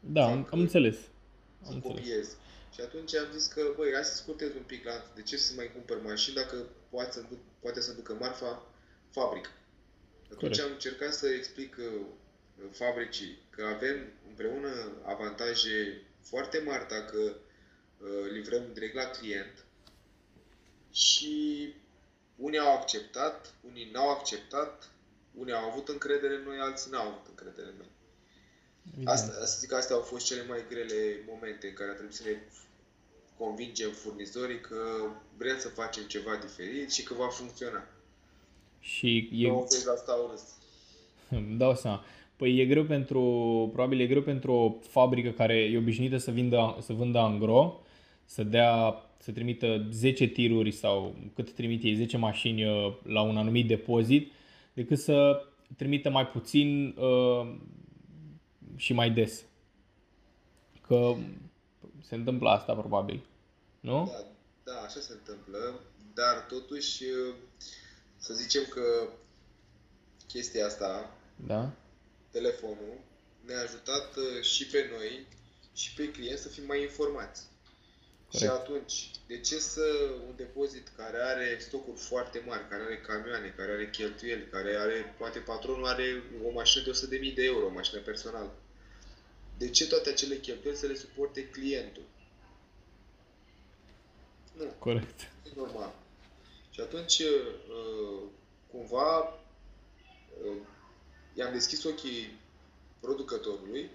Da, 0.00 0.24
am, 0.24 0.48
am 0.50 0.60
înțeles. 0.60 0.96
Am 1.62 1.66
să 1.66 1.72
înțeles. 1.72 1.96
copiez. 1.96 2.36
Și 2.74 2.80
atunci 2.80 3.14
am 3.14 3.28
zis 3.32 3.46
că, 3.46 3.72
băi, 3.76 3.92
hai 3.92 4.04
să 4.04 4.14
scurtez 4.14 4.54
un 4.54 4.62
pic 4.66 4.84
la 4.84 5.12
de 5.14 5.22
ce 5.22 5.36
să 5.36 5.52
mai 5.56 5.72
cumpăr 5.72 6.02
mașini 6.02 6.34
dacă 6.36 6.66
poate 6.90 7.12
să 7.12 7.20
duc, 7.28 7.38
poate 7.60 7.80
să 7.80 7.92
ducă 7.92 8.12
marfa 8.20 8.66
fabrică. 9.10 9.50
Atunci 10.24 10.40
Corect. 10.40 10.60
am 10.60 10.72
încercat 10.72 11.12
să 11.14 11.28
explic 11.28 11.76
uh, 11.78 12.00
fabricii 12.70 13.38
că 13.50 13.64
avem 13.64 13.96
împreună 14.28 14.92
avantaje 15.04 16.02
foarte 16.20 16.62
mari 16.66 16.88
dacă 16.88 17.18
uh, 17.18 18.30
livrăm 18.30 18.62
direct 18.72 18.94
la 18.94 19.04
client 19.04 19.64
și 20.92 21.68
unii 22.36 22.58
au 22.58 22.72
acceptat, 22.72 23.54
unii 23.68 23.90
n-au 23.92 24.10
acceptat, 24.10 24.90
unii 25.34 25.52
au 25.52 25.70
avut 25.70 25.88
încredere 25.88 26.34
în 26.34 26.42
noi, 26.42 26.58
alții 26.58 26.90
n-au 26.90 27.08
avut 27.08 27.26
încredere 27.28 27.68
în 27.68 27.74
noi. 27.76 27.90
Asta, 29.04 29.46
să 29.46 29.56
zic 29.58 29.68
că 29.68 29.74
astea 29.74 29.96
au 29.96 30.02
fost 30.02 30.26
cele 30.26 30.44
mai 30.48 30.64
grele 30.68 31.24
momente 31.26 31.66
în 31.66 31.74
care 31.74 31.90
a 31.90 31.94
trebuit 31.94 32.14
să 32.14 32.22
ne 32.24 32.36
convingem 33.38 33.90
furnizorii 33.90 34.60
că 34.60 35.08
vrem 35.36 35.58
să 35.58 35.68
facem 35.68 36.02
ceva 36.02 36.36
diferit 36.36 36.90
și 36.92 37.02
că 37.02 37.14
va 37.14 37.28
funcționa. 37.28 37.88
Și 38.80 39.28
e, 39.32 39.46
Eu 39.46 39.68
la 39.84 39.92
asta 39.92 40.12
au 40.12 40.30
râs. 40.30 40.42
Îmi 41.38 41.58
dau 41.58 41.76
seama. 41.76 42.04
Păi 42.42 42.58
e 42.58 42.66
greu 42.66 42.84
pentru, 42.84 43.20
probabil 43.72 44.00
e 44.00 44.06
greu 44.06 44.22
pentru 44.22 44.52
o 44.52 44.76
fabrică 44.88 45.30
care 45.30 45.54
e 45.54 45.78
obișnuită 45.78 46.16
să, 46.16 46.30
vindă, 46.30 46.76
să 46.80 46.92
vândă 46.92 47.18
angro, 47.18 47.80
să 48.24 48.42
dea, 48.42 48.94
să 49.18 49.32
trimită 49.32 49.88
10 49.90 50.26
tiruri 50.26 50.70
sau 50.70 51.14
cât 51.34 51.52
trimite 51.52 51.86
ei, 51.86 51.94
10 51.94 52.16
mașini 52.16 52.64
uh, 52.64 52.96
la 53.02 53.22
un 53.22 53.36
anumit 53.36 53.66
depozit, 53.66 54.32
decât 54.72 54.98
să 54.98 55.44
trimită 55.76 56.10
mai 56.10 56.26
puțin 56.26 56.96
uh, 56.98 57.54
și 58.76 58.92
mai 58.92 59.10
des. 59.10 59.44
Că 60.86 61.14
se 62.00 62.14
întâmplă 62.14 62.48
asta 62.48 62.74
probabil, 62.74 63.24
nu? 63.80 64.04
Da, 64.04 64.24
da, 64.72 64.78
așa 64.80 65.00
se 65.00 65.12
întâmplă, 65.12 65.80
dar 66.14 66.46
totuși 66.48 67.02
să 68.16 68.34
zicem 68.34 68.62
că 68.70 69.08
chestia 70.26 70.66
asta, 70.66 71.10
Da? 71.46 71.72
Telefonul, 72.32 72.98
ne-a 73.46 73.60
ajutat 73.60 74.16
uh, 74.16 74.42
și 74.42 74.66
pe 74.66 74.90
noi 74.98 75.26
și 75.74 75.94
pe 75.94 76.10
clienți 76.10 76.42
să 76.42 76.48
fim 76.48 76.66
mai 76.66 76.82
informați. 76.82 77.42
Și 78.30 78.38
Corect. 78.38 78.60
atunci, 78.60 79.10
de 79.26 79.40
ce 79.40 79.58
să 79.58 79.82
un 80.26 80.34
depozit 80.36 80.88
care 80.96 81.16
are 81.16 81.58
stocuri 81.60 81.98
foarte 81.98 82.42
mari, 82.46 82.68
care 82.68 82.82
are 82.82 83.00
camioane, 83.00 83.54
care 83.56 83.72
are 83.72 83.90
cheltuieli, 83.90 84.48
care 84.50 84.76
are, 84.76 85.14
poate 85.18 85.38
patronul 85.38 85.86
are 85.86 86.22
o 86.44 86.50
mașină 86.50 86.84
de 86.84 87.18
100.000 87.30 87.34
de 87.34 87.44
euro, 87.44 87.66
o 87.66 87.72
mașină 87.72 88.00
personală, 88.00 88.54
de 89.58 89.70
ce 89.70 89.86
toate 89.86 90.10
acele 90.10 90.36
cheltuieli 90.36 90.78
să 90.78 90.86
le 90.86 90.94
suporte 90.94 91.48
clientul? 91.48 92.02
Nu, 94.56 94.64
Corect. 94.78 95.20
e 95.20 95.50
normal. 95.56 95.94
Și 96.70 96.80
atunci, 96.80 97.18
uh, 97.18 98.22
cumva, 98.70 99.18
uh, 100.44 100.56
i-am 101.34 101.52
deschis 101.52 101.84
ochii 101.84 102.40
producătorului 103.00 103.90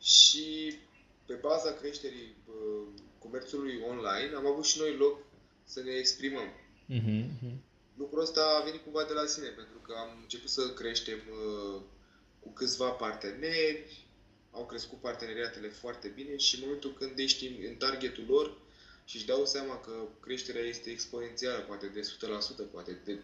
și 0.00 0.78
pe 1.26 1.34
baza 1.34 1.72
creșterii 1.72 2.34
uh, 2.46 2.86
comerțului 3.18 3.80
online 3.88 4.34
am 4.36 4.46
avut 4.46 4.64
și 4.64 4.78
noi 4.78 4.96
loc 4.96 5.18
să 5.64 5.82
ne 5.82 5.92
exprimăm. 5.92 6.48
Mhm, 6.86 7.10
mhm. 7.10 7.62
Lucrul 7.96 8.20
ăsta 8.22 8.58
a 8.60 8.64
venit 8.64 8.82
cumva 8.82 9.04
de 9.04 9.12
la 9.12 9.26
sine, 9.26 9.46
pentru 9.46 9.78
că 9.86 9.92
am 9.98 10.18
început 10.22 10.50
să 10.50 10.72
creștem 10.72 11.18
uh, 11.30 11.80
cu 12.40 12.48
câțiva 12.52 12.88
parteneri, 12.88 14.06
au 14.50 14.66
crescut 14.66 15.00
parteneriatele 15.00 15.68
foarte 15.68 16.08
bine 16.08 16.36
și 16.36 16.54
în 16.54 16.60
momentul 16.64 16.92
când 16.98 17.18
ești 17.18 17.46
în 17.46 17.54
în 17.68 17.74
targetul 17.74 18.24
lor 18.28 18.58
și 19.04 19.16
își 19.16 19.26
dau 19.26 19.44
seama 19.46 19.80
că 19.80 19.92
creșterea 20.20 20.62
este 20.62 20.90
exponențială, 20.90 21.58
poate 21.58 21.86
de 21.86 22.00
100%, 22.00 22.70
poate 22.72 23.00
de 23.04 23.14
200% 23.14 23.22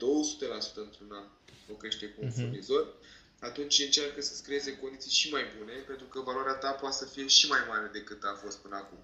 într-un 0.74 1.10
an, 1.10 1.24
o 1.72 1.74
crește 1.74 2.06
cu 2.06 2.20
un 2.22 2.26
Mhm. 2.28 2.40
furnizor, 2.40 2.94
atunci 3.40 3.78
încearcă 3.78 4.20
să-ți 4.20 4.42
creeze 4.42 4.78
condiții 4.78 5.10
și 5.10 5.30
mai 5.30 5.44
bune, 5.58 5.72
pentru 5.72 6.06
că 6.06 6.20
valoarea 6.20 6.54
ta 6.54 6.70
poate 6.70 6.96
să 6.96 7.04
fie 7.04 7.26
și 7.26 7.48
mai 7.48 7.60
mare 7.68 7.88
decât 7.92 8.22
a 8.24 8.38
fost 8.42 8.58
până 8.58 8.76
acum. 8.76 8.98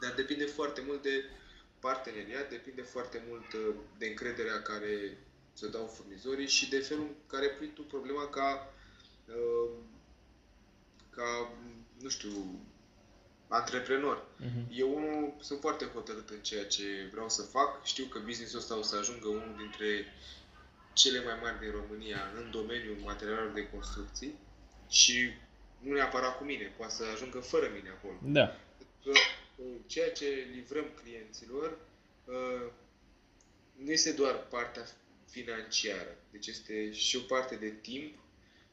Dar 0.00 0.12
depinde 0.14 0.44
foarte 0.44 0.82
mult 0.86 1.02
de 1.02 1.24
parteneriat, 1.80 2.50
depinde 2.50 2.82
foarte 2.82 3.24
mult 3.28 3.52
uh, 3.52 3.74
de 3.98 4.06
încrederea 4.06 4.62
care 4.62 5.18
ți-o 5.56 5.68
dau 5.68 5.86
furnizorii 5.86 6.48
și 6.48 6.68
de 6.68 6.78
felul 6.78 7.02
în 7.04 7.14
care 7.26 7.48
pui 7.48 7.72
tu 7.74 7.82
problema 7.82 8.28
ca, 8.28 8.74
uh, 9.26 9.70
ca 11.10 11.52
nu 12.00 12.08
știu, 12.08 12.60
antreprenor. 13.48 14.26
Mhm. 14.36 14.66
Eu 14.70 14.94
unul 14.96 15.34
sunt 15.40 15.60
foarte 15.60 15.84
hotărât 15.84 16.30
în 16.30 16.40
ceea 16.40 16.66
ce 16.66 17.08
vreau 17.10 17.28
să 17.28 17.42
fac. 17.42 17.84
Știu 17.84 18.04
că 18.04 18.18
businessul 18.18 18.58
ăsta 18.58 18.78
o 18.78 18.82
să 18.82 18.96
ajungă 18.96 19.28
unul 19.28 19.54
dintre 19.58 20.04
cele 20.96 21.24
mai 21.24 21.38
mari 21.42 21.58
din 21.60 21.70
România 21.70 22.20
în 22.34 22.50
domeniul 22.50 22.96
materialelor 23.04 23.52
de 23.52 23.68
construcții 23.68 24.34
și 24.88 25.30
nu 25.78 25.92
neapărat 25.92 26.38
cu 26.38 26.44
mine, 26.44 26.74
poate 26.76 26.92
să 26.92 27.04
ajungă 27.04 27.38
fără 27.38 27.70
mine 27.74 27.88
acolo 27.88 28.18
Da. 28.22 28.56
că 29.02 29.10
uh, 29.56 29.66
ceea 29.86 30.12
ce 30.12 30.46
livrăm 30.54 30.86
clienților 31.02 31.78
uh, 32.24 32.70
nu 33.72 33.90
este 33.90 34.12
doar 34.12 34.34
partea 34.34 34.86
financiară, 35.30 36.16
deci 36.30 36.46
este 36.46 36.92
și 36.92 37.16
o 37.16 37.20
parte 37.20 37.56
de 37.56 37.70
timp 37.70 38.14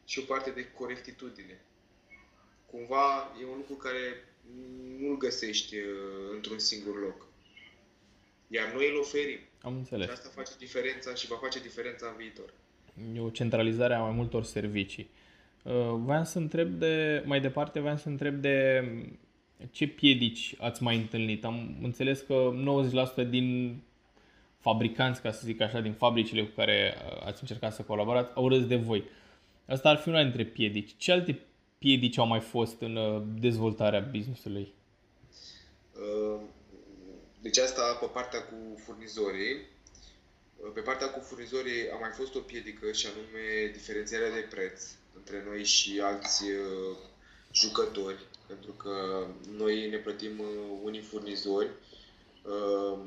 și 0.06 0.20
o 0.20 0.24
parte 0.24 0.50
de 0.50 0.72
corectitudine. 0.72 1.62
Cumva 2.65 3.36
e 3.42 3.46
un 3.46 3.58
lucru 3.58 3.74
care 3.74 4.27
nu-l 5.00 5.18
găsești 5.18 5.77
uh, 5.77 5.86
într-un 6.32 6.60
singur 6.60 7.00
loc. 7.00 7.27
Iar 8.48 8.74
noi 8.74 8.89
îl 8.89 8.98
oferim. 8.98 9.39
Am 9.63 9.72
Și 9.72 9.77
înțeles. 9.77 10.10
asta 10.10 10.29
face 10.36 10.51
diferența 10.60 11.13
și 11.13 11.27
va 11.27 11.36
face 11.41 11.60
diferența 11.60 12.05
în 12.08 12.15
viitor. 12.17 12.53
E 13.15 13.20
o 13.20 13.29
centralizare 13.29 13.93
a 13.93 14.01
mai 14.01 14.12
multor 14.12 14.43
servicii. 14.43 15.10
Uh, 15.63 15.72
Voiam 15.96 16.24
să 16.24 16.38
întreb 16.38 16.70
de, 16.70 17.24
mai 17.25 17.41
departe, 17.41 17.79
voiam 17.79 17.98
să 17.98 18.10
întreb 18.10 18.36
de 18.41 18.84
ce 19.72 19.88
piedici 19.88 20.55
ați 20.60 20.84
mai 20.84 20.96
întâlnit. 20.98 21.46
Am 21.46 21.77
înțeles 21.82 22.20
că 22.22 22.53
90% 23.25 23.29
din 23.29 23.77
fabricanți, 24.60 25.22
ca 25.22 25.32
să 25.32 25.41
zic 25.43 25.62
așa, 25.62 25.79
din 25.79 25.93
fabricile 25.93 26.43
cu 26.43 26.51
care 26.55 26.93
uh, 26.96 27.25
ați 27.25 27.41
încercat 27.41 27.74
să 27.74 27.82
colaborați, 27.82 28.32
au 28.36 28.48
râs 28.48 28.67
de 28.67 28.75
voi. 28.75 29.03
Asta 29.65 29.89
ar 29.89 29.98
fi 29.98 30.10
una 30.10 30.22
dintre 30.24 30.46
piedici. 30.46 30.96
Ce 30.98 31.12
alte 31.12 31.39
piedici 31.77 32.17
au 32.17 32.27
mai 32.27 32.39
fost 32.39 32.82
în 32.82 32.96
uh, 32.96 33.22
dezvoltarea 33.39 34.00
business-ului? 34.12 34.74
Uh, 35.93 36.39
Deci 37.43 37.57
asta 37.57 37.93
pe 37.93 38.05
partea 38.05 38.43
cu 38.43 38.81
furnizorii. 38.85 39.53
Uh, 40.57 40.71
Pe 40.73 40.79
partea 40.81 41.09
cu 41.09 41.19
furnizorii 41.19 41.89
a 41.91 41.95
mai 42.00 42.09
fost 42.12 42.35
o 42.35 42.39
piedică 42.39 42.91
și 42.91 43.07
anume 43.07 43.71
diferențierea 43.73 44.31
de 44.33 44.47
preț 44.50 44.83
între 45.15 45.43
noi 45.47 45.63
și 45.63 46.00
alți 46.03 46.43
uh, 46.43 46.97
jucători, 47.51 48.25
pentru 48.47 48.71
că 48.71 49.27
noi 49.51 49.89
ne 49.89 49.97
plătim 49.97 50.39
uh, 50.39 50.79
unii 50.83 51.01
furnizori 51.01 51.69
uh, 52.43 53.00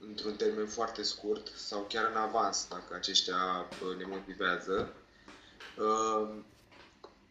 într-un 0.00 0.36
termen 0.36 0.66
foarte 0.66 1.02
scurt 1.02 1.52
sau 1.56 1.86
chiar 1.88 2.10
în 2.10 2.16
avans, 2.16 2.66
dacă 2.70 2.94
aceștia 2.94 3.68
uh, 3.90 3.96
ne 3.96 4.04
motivează. 4.04 4.94
Uh, 5.78 6.34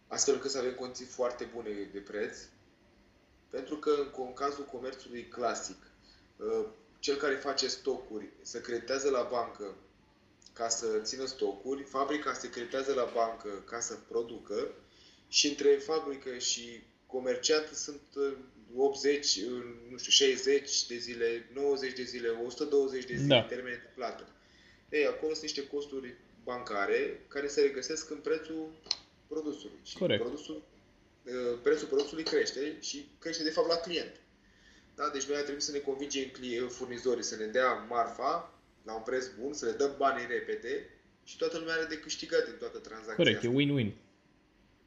Astfel 0.07 0.33
încât 0.33 0.51
să 0.51 0.57
avem 0.57 0.73
condiții 0.73 1.05
foarte 1.05 1.49
bune 1.53 1.89
de 1.91 1.99
preț 1.99 2.37
pentru 3.49 3.75
că 3.77 3.89
în 4.17 4.23
în 4.27 4.33
cazul 4.33 4.65
comerțului 4.65 5.27
clasic, 5.27 5.77
uh, 5.81 5.92
cel 6.99 7.15
care 7.15 7.35
face 7.35 7.67
stocuri 7.67 8.29
se 8.41 8.61
creditează 8.61 9.09
la 9.09 9.27
bancă 9.31 9.75
ca 10.53 10.69
să 10.69 10.99
țină 11.01 11.25
stocuri, 11.25 11.83
fabrica 11.83 12.33
se 12.33 12.49
creditează 12.49 12.93
la 12.93 13.11
bancă 13.13 13.63
ca 13.65 13.79
să 13.79 13.97
producă 14.07 14.67
și 15.27 15.47
între 15.47 15.69
fabrică 15.69 16.37
și 16.37 16.83
comerciat 17.05 17.73
sunt 17.73 18.01
uh, 18.15 18.33
80, 18.75 19.35
uh, 19.35 19.43
nu 19.89 19.97
știu, 19.97 20.11
60 20.11 20.85
de 20.85 20.97
zile, 20.97 21.49
90 21.53 21.93
de 21.93 22.03
zile, 22.03 22.29
120 22.29 23.05
de 23.05 23.15
zile 23.15 23.27
Da. 23.27 23.43
termen 23.43 23.73
de 23.73 23.91
plată. 23.95 24.27
Ei, 24.89 25.05
acolo 25.05 25.31
sunt 25.31 25.41
niște 25.43 25.67
costuri 25.67 26.15
bancare 26.43 27.25
care 27.27 27.47
se 27.47 27.61
regăsesc 27.61 28.09
în 28.09 28.17
prețul 28.17 28.71
produsului. 29.27 29.79
Și 29.83 29.97
Corect. 29.97 30.21
produsul 30.21 30.63
uh, 31.25 31.59
prețul 31.63 31.87
produsului 31.87 32.23
crește 32.23 32.77
și 32.79 33.09
crește 33.19 33.43
de 33.43 33.49
fapt 33.49 33.67
la 33.67 33.75
client. 33.75 34.21
Da? 34.95 35.09
Deci 35.09 35.23
noi 35.27 35.37
ar 35.37 35.43
trebui 35.43 35.61
să 35.61 35.71
ne 35.71 35.77
convingem 35.77 36.23
cli- 36.23 36.67
furnizorii 36.69 37.23
să 37.23 37.35
ne 37.35 37.45
dea 37.45 37.73
marfa 37.73 38.53
la 38.83 38.93
un 38.95 39.01
preț 39.01 39.25
bun, 39.39 39.53
să 39.53 39.65
le 39.65 39.71
dăm 39.71 39.95
banii 39.97 40.25
repede 40.27 40.89
și 41.23 41.37
toată 41.37 41.57
lumea 41.57 41.73
are 41.73 41.85
de 41.85 41.99
câștigat 41.99 42.45
din 42.45 42.55
toată 42.59 42.77
tranzacția 42.77 43.15
Corect, 43.15 43.35
asta. 43.37 43.49
e 43.49 43.53
win-win. 43.63 43.91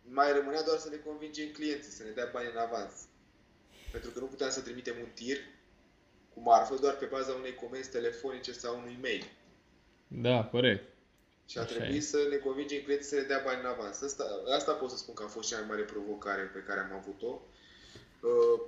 Mai 0.09 0.33
rămânea 0.33 0.63
doar 0.63 0.79
să 0.79 0.89
ne 0.89 0.97
convingem 0.97 1.49
clienții, 1.53 1.93
să 1.93 2.03
ne 2.03 2.11
dea 2.11 2.29
bani 2.33 2.51
în 2.53 2.57
avans. 2.59 2.93
Pentru 3.93 4.11
că 4.11 4.19
nu 4.19 4.27
puteam 4.27 4.51
să 4.51 4.61
trimitem 4.61 4.95
un 5.01 5.09
tir 5.15 5.39
cu 6.35 6.41
marfă 6.41 6.75
doar 6.81 6.97
pe 6.97 7.05
baza 7.05 7.33
unei 7.33 7.55
comenzi 7.55 7.91
telefonice 7.91 8.53
sau 8.53 8.79
unui 8.79 8.99
mail. 9.03 9.25
Da, 10.09 10.45
corect. 10.45 10.85
Și 11.49 11.59
a 11.59 11.61
Așa 11.61 11.75
trebuit 11.75 11.97
e. 12.03 12.05
să 12.05 12.27
ne 12.31 12.37
convingem 12.37 12.83
clienții 12.83 13.09
să 13.09 13.15
ne 13.15 13.23
dea 13.23 13.43
bani 13.45 13.61
în 13.61 13.67
avans. 13.67 14.01
Asta, 14.03 14.25
asta 14.57 14.73
pot 14.73 14.91
să 14.91 14.97
spun 14.97 15.15
că 15.15 15.23
a 15.23 15.27
fost 15.27 15.49
cea 15.49 15.59
mai 15.59 15.67
mare 15.69 15.83
provocare 15.83 16.43
pe 16.43 16.59
care 16.67 16.81
am 16.81 16.93
avut-o. 16.93 17.41
Uh, 18.21 18.61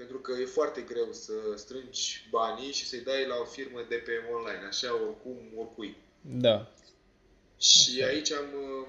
pentru 0.00 0.18
că 0.18 0.32
e 0.40 0.44
foarte 0.44 0.80
greu 0.80 1.08
să 1.12 1.32
strângi 1.54 2.26
banii 2.30 2.72
și 2.72 2.86
să-i 2.88 3.00
dai 3.00 3.26
la 3.26 3.36
o 3.40 3.44
firmă 3.44 3.80
de 3.88 3.94
pe 3.94 4.12
online, 4.32 4.66
așa 4.68 4.94
oricum, 4.94 5.38
oricui. 5.56 5.96
Da. 6.20 6.72
Și 7.58 7.90
Așa 7.90 8.10
e. 8.10 8.14
aici 8.14 8.32
am 8.32 8.48
uh, 8.54 8.88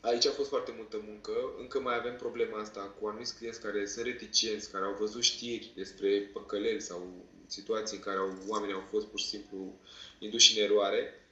aici 0.00 0.26
a 0.26 0.30
fost 0.30 0.48
foarte 0.48 0.74
multă 0.76 1.02
muncă. 1.06 1.32
Încă 1.58 1.80
mai 1.80 1.96
avem 1.96 2.16
problema 2.16 2.58
asta 2.60 2.80
cu 2.80 3.06
anumiți 3.06 3.36
clienți 3.36 3.60
care 3.60 3.86
sunt 3.86 4.04
reticenți, 4.04 4.70
care 4.70 4.84
au 4.84 4.96
văzut 4.98 5.22
știri 5.22 5.72
despre 5.74 6.30
păcăleli 6.32 6.80
sau 6.80 7.26
situații 7.46 7.96
în 7.96 8.02
care 8.02 8.18
au, 8.18 8.32
oamenii 8.48 8.74
au 8.74 8.86
fost 8.90 9.06
pur 9.06 9.18
și 9.18 9.26
simplu 9.26 9.78
induși 10.18 10.58
în 10.58 10.64
eroare. 10.64 11.26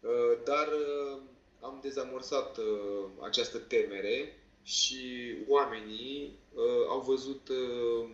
Uh, 0.00 0.38
Dar 0.44 0.66
uh, 0.66 1.22
am 1.60 1.78
dezamorsat 1.82 2.56
uh, 2.56 3.08
această 3.20 3.58
temere 3.58 4.45
și 4.66 5.34
oamenii 5.48 6.38
uh, 6.54 6.86
au 6.88 7.00
văzut 7.00 7.48
uh, 7.48 8.08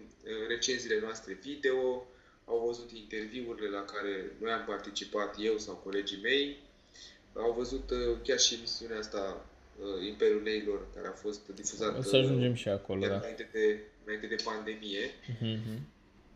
recenziile 0.49 1.01
noastre 1.01 1.39
video, 1.43 2.07
au 2.45 2.65
văzut 2.67 2.91
interviurile 2.91 3.69
la 3.69 3.85
care 3.85 4.37
noi 4.41 4.53
am 4.53 4.65
participat, 4.67 5.37
eu 5.39 5.59
sau 5.59 5.75
colegii 5.75 6.19
mei, 6.23 6.57
au 7.35 7.53
văzut 7.53 7.91
uh, 7.91 8.17
chiar 8.23 8.39
și 8.39 8.55
emisiunea 8.55 8.99
asta, 8.99 9.47
uh, 9.81 10.07
Imperiul 10.07 10.43
Leilor, 10.43 10.87
care 10.95 11.09
a 11.09 11.13
fost 11.13 11.49
difuzată 11.55 11.99
O 11.99 12.03
să 12.03 12.17
ajungem 12.17 12.55
și 12.55 12.69
acolo, 12.69 13.01
chiar 13.01 13.11
da. 13.11 13.17
înainte, 13.17 13.49
de, 13.53 13.81
înainte 14.05 14.27
de 14.27 14.43
pandemie. 14.45 15.11
Mhm. 15.41 15.91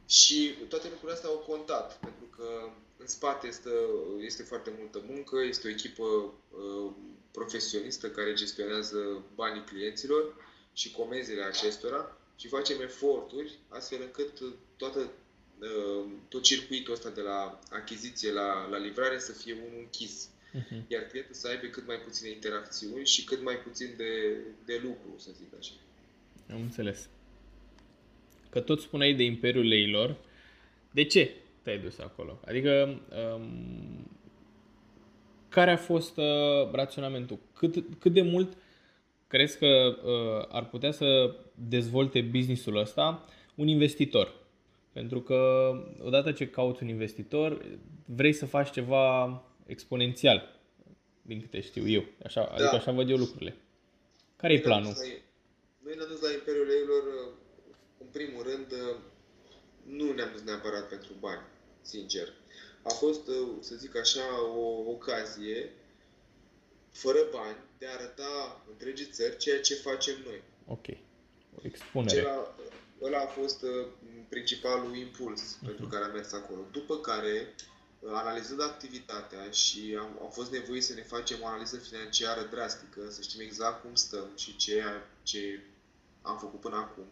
Și 0.07 0.55
toate 0.69 0.87
lucrurile 0.89 1.13
astea 1.13 1.31
au 1.31 1.45
contat, 1.47 1.99
pentru 1.99 2.25
că 2.37 2.71
în 2.97 3.07
spate 3.07 3.47
este, 3.47 3.71
este 4.21 4.43
foarte 4.43 4.73
multă 4.79 5.05
muncă, 5.09 5.37
este 5.49 5.67
o 5.67 5.71
echipă 5.71 6.05
uh, 6.05 6.91
profesionistă 7.39 8.07
care 8.11 8.33
gestionează 8.33 8.99
banii 9.35 9.65
clienților 9.65 10.25
și 10.73 10.91
comenzile 10.91 11.43
acestora 11.43 12.17
și 12.37 12.49
facem 12.49 12.81
eforturi 12.81 13.51
astfel 13.69 13.99
încât 14.03 14.33
toată, 14.77 14.99
uh, 15.61 16.05
tot 16.29 16.43
circuitul 16.43 16.93
ăsta 16.93 17.11
de 17.11 17.21
la 17.21 17.59
achiziție 17.71 18.33
la, 18.33 18.69
la 18.69 18.79
livrare 18.79 19.19
să 19.19 19.33
fie 19.33 19.53
unul 19.53 19.79
închis, 19.79 20.29
Mhm. 20.57 20.85
iar 20.89 21.03
clientul 21.03 21.35
să 21.35 21.49
aibă 21.49 21.67
cât 21.67 21.87
mai 21.87 21.97
puține 21.97 22.31
interacțiuni 22.31 23.07
și 23.07 23.25
cât 23.25 23.43
mai 23.43 23.55
puțin 23.57 23.95
de, 23.97 24.37
de 24.65 24.81
lucru, 24.83 25.15
să 25.19 25.31
zic 25.37 25.59
așa. 25.59 25.73
Am 26.51 26.61
înțeles. 26.61 27.09
Că 28.51 28.61
tot 28.61 28.81
spuneai 28.81 29.15
de 29.15 29.23
Imperiul 29.23 29.67
Leilor. 29.67 30.17
De 30.91 31.05
ce 31.05 31.35
te-ai 31.63 31.79
dus 31.79 31.99
acolo? 31.99 32.41
Adică, 32.45 33.01
um, 33.35 34.16
care 35.57 35.71
a 35.71 35.77
fost 35.77 36.17
uh, 36.17 36.71
raționamentul? 36.73 37.39
Cât, 37.55 37.75
cât 37.99 38.13
de 38.13 38.23
mult 38.23 38.57
crezi 39.27 39.59
că 39.59 39.67
uh, 39.67 40.47
ar 40.49 40.69
putea 40.69 40.91
să 40.91 41.35
dezvolte 41.55 42.21
businessul 42.21 42.77
ăsta 42.77 43.25
un 43.55 43.69
investitor? 43.69 44.35
Pentru 44.93 45.21
că 45.21 45.39
odată 46.03 46.33
ce 46.33 46.49
cauți 46.49 46.83
un 46.83 46.89
investitor, 46.89 47.65
vrei 48.07 48.33
să 48.33 48.47
faci 48.47 48.71
ceva 48.71 49.43
exponențial, 49.67 50.59
din 51.23 51.41
câte 51.41 51.61
știu 51.61 51.89
eu. 51.89 52.05
Așa, 52.25 52.43
adică 52.45 52.75
așa 52.75 52.93
văd 52.93 53.11
eu 53.11 53.17
lucrurile. 53.17 53.57
Care 54.37 54.53
e 54.53 54.57
Noi 54.57 54.67
ne-am 54.67 54.81
planul? 54.81 54.93
dus 54.99 55.09
la- 55.09 55.23
Noi 55.85 55.95
ne-am 55.97 56.09
dus 56.13 56.21
la 56.27 56.31
Imperiul 56.39 56.67
Leilor, 56.73 57.03
uh, 57.21 57.33
în 58.01 58.07
primul 58.17 58.43
rând, 58.51 58.69
uh, 58.73 58.97
nu 59.99 60.13
ne-am 60.13 60.31
dus 60.33 60.43
neapărat 60.43 60.89
pentru 60.89 61.13
bani, 61.21 61.45
sincer. 61.93 62.29
A 62.89 62.93
fost, 62.93 63.29
uh, 63.29 63.49
să 63.61 63.75
zic 63.75 63.97
așa, 63.97 64.51
o 64.57 64.91
ocazie, 64.91 65.73
fără 66.93 67.19
bani, 67.33 67.57
de 67.79 67.87
a 67.87 67.93
arăta 67.93 68.63
întregii 68.71 69.11
țări 69.11 69.37
ceea 69.37 69.61
ce 69.61 69.75
facem 69.75 70.15
noi. 70.25 70.43
Ok. 70.67 70.87
O 71.57 71.61
expunere. 71.63 72.19
Acela, 72.19 72.55
ăla 73.03 73.19
a 73.19 73.27
fost 73.27 73.63
uh, 73.63 73.87
principalul 74.29 74.97
impuls 74.97 75.59
pentru 75.65 75.87
care 75.87 76.05
am 76.05 76.13
mers 76.13 76.33
acolo. 76.33 76.61
După 76.73 76.97
care, 76.99 77.55
uh, 78.01 78.11
analizând 78.13 78.63
activitatea 78.63 79.51
și 79.51 79.97
am, 79.99 80.19
am 80.23 80.31
fost 80.31 80.51
nevoit 80.53 80.85
să 80.85 80.95
ne 80.95 81.03
facem 81.03 81.39
o 81.43 81.47
analiză 81.47 81.77
financiară 81.77 82.43
drastică, 82.51 83.11
să 83.11 83.23
știm 83.23 83.41
exact 83.41 83.83
cum 83.83 83.95
stăm 83.95 84.29
și 84.37 84.57
ce, 84.57 84.83
ce 85.23 85.61
am 86.23 86.39
făcut 86.39 86.61
până 86.61 86.77
acum, 86.77 87.07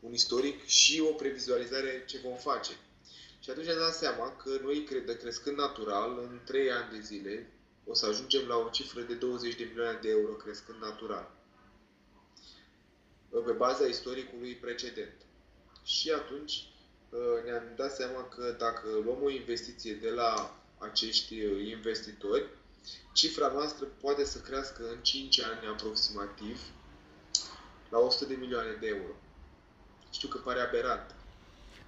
un 0.00 0.12
istoric 0.12 0.66
și 0.66 1.00
o 1.00 1.12
previzualizare 1.12 2.04
ce 2.06 2.18
vom 2.18 2.36
face. 2.36 2.72
Și 3.44 3.50
atunci 3.50 3.68
am 3.68 3.78
dat 3.78 3.94
seama 3.94 4.36
că 4.36 4.50
noi, 4.62 4.84
cred, 4.84 5.18
crescând 5.18 5.56
natural, 5.56 6.18
în 6.18 6.40
3 6.44 6.70
ani 6.70 6.90
de 6.92 7.00
zile, 7.00 7.52
o 7.86 7.94
să 7.94 8.06
ajungem 8.06 8.46
la 8.46 8.56
o 8.56 8.68
cifră 8.68 9.00
de 9.00 9.14
20 9.14 9.54
de 9.54 9.64
milioane 9.64 9.98
de 10.02 10.08
euro 10.08 10.32
crescând 10.32 10.78
natural 10.80 11.30
pe 13.42 13.52
baza 13.52 13.84
istoricului 13.84 14.54
precedent. 14.54 15.14
Și 15.84 16.10
atunci 16.10 16.66
uh, 17.10 17.44
ne-am 17.44 17.72
dat 17.76 17.94
seama 17.94 18.28
că 18.28 18.54
dacă 18.58 18.88
luăm 19.04 19.22
o 19.22 19.30
investiție 19.30 19.94
de 19.94 20.10
la 20.10 20.60
acești 20.78 21.44
uh, 21.44 21.66
investitori, 21.66 22.48
cifra 23.12 23.48
noastră 23.48 23.86
poate 24.00 24.24
să 24.24 24.38
crească 24.38 24.88
în 24.88 24.98
5 25.02 25.40
ani 25.40 25.66
aproximativ 25.66 26.60
la 27.90 27.98
100 27.98 28.24
de 28.24 28.34
milioane 28.34 28.76
de 28.80 28.86
euro. 28.86 29.16
Știu 30.10 30.28
că 30.28 30.38
pare 30.38 30.60
aberant, 30.60 31.13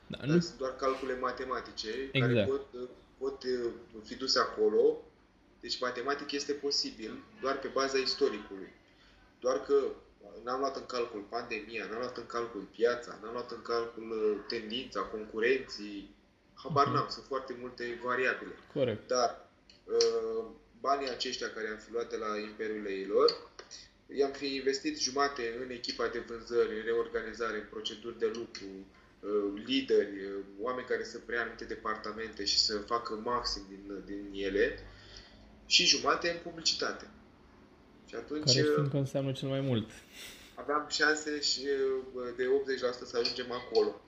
Da, 0.06 0.16
dar 0.18 0.26
nu, 0.26 0.40
sunt 0.40 0.58
doar 0.58 0.76
calcule 0.76 1.18
matematice 1.18 1.88
care 2.12 2.30
Exact. 2.32 2.48
pot, 2.50 2.66
uh, 2.72 2.88
pot 3.18 3.42
uh, 3.42 3.70
fi 4.04 4.14
duse 4.14 4.38
acolo. 4.38 5.02
Deci 5.60 5.80
matematic 5.80 6.30
este 6.32 6.52
posibil 6.52 7.22
doar 7.40 7.58
pe 7.58 7.68
baza 7.68 7.98
istoricului. 7.98 8.72
Doar 9.40 9.62
că 9.62 9.74
n-am 10.44 10.58
luat 10.58 10.76
în 10.76 10.86
calcul 10.86 11.20
pandemia, 11.20 11.86
n-am 11.90 11.98
luat 11.98 12.16
în 12.16 12.26
calcul 12.26 12.60
piața, 12.60 13.18
n-am 13.22 13.32
luat 13.32 13.50
în 13.50 13.62
calcul 13.62 14.10
uh, 14.10 14.44
tendința, 14.48 15.00
concurenții, 15.00 16.14
habar 16.54 16.86
Mhm. 16.86 16.94
n-am, 16.94 17.06
sunt 17.08 17.24
foarte 17.24 17.56
multe 17.60 18.00
variabile. 18.04 18.54
corect. 18.72 19.08
Dar 19.08 19.48
uh, 19.84 20.44
banii 20.80 21.10
aceștia 21.10 21.50
care 21.50 21.68
am 21.68 21.76
fi 21.76 21.92
luat 21.92 22.10
de 22.10 22.16
la 22.16 22.38
Imperiul 22.38 22.82
Leilor, 22.82 23.50
i-am 24.16 24.30
fi 24.32 24.54
investit 24.54 24.98
jumate 25.00 25.58
în 25.62 25.70
echipa 25.70 26.06
de 26.08 26.18
vânzări, 26.18 26.76
în 26.78 26.84
reorganizare, 26.84 27.56
în 27.56 27.66
proceduri 27.70 28.18
de 28.18 28.26
lucru, 28.26 28.64
uh, 28.64 28.84
lideri, 29.66 30.24
uh, 30.24 30.44
oameni 30.60 30.86
care 30.86 31.04
să 31.04 31.18
preia 31.18 31.40
anumite 31.40 31.64
departamente 31.64 32.44
și 32.44 32.58
să 32.58 32.78
facă 32.78 33.14
maxim 33.14 33.62
din, 33.68 34.02
din 34.04 34.44
ele 34.44 34.78
și 35.66 35.86
jumate 35.86 36.30
în 36.30 36.50
publicitate. 36.50 37.10
Și 38.06 38.14
atunci 38.14 38.44
Care 38.44 38.68
uh, 38.68 38.74
simt 38.76 38.90
că 38.90 38.96
înseamnă 38.96 39.32
cel 39.32 39.48
mai 39.48 39.60
mult. 39.60 39.90
aveam 40.54 40.86
șanse 40.90 41.40
și 41.40 41.60
uh, 42.14 42.28
de 42.36 42.44
80% 42.44 43.06
să 43.06 43.18
ajungem 43.20 43.52
acolo. 43.52 44.00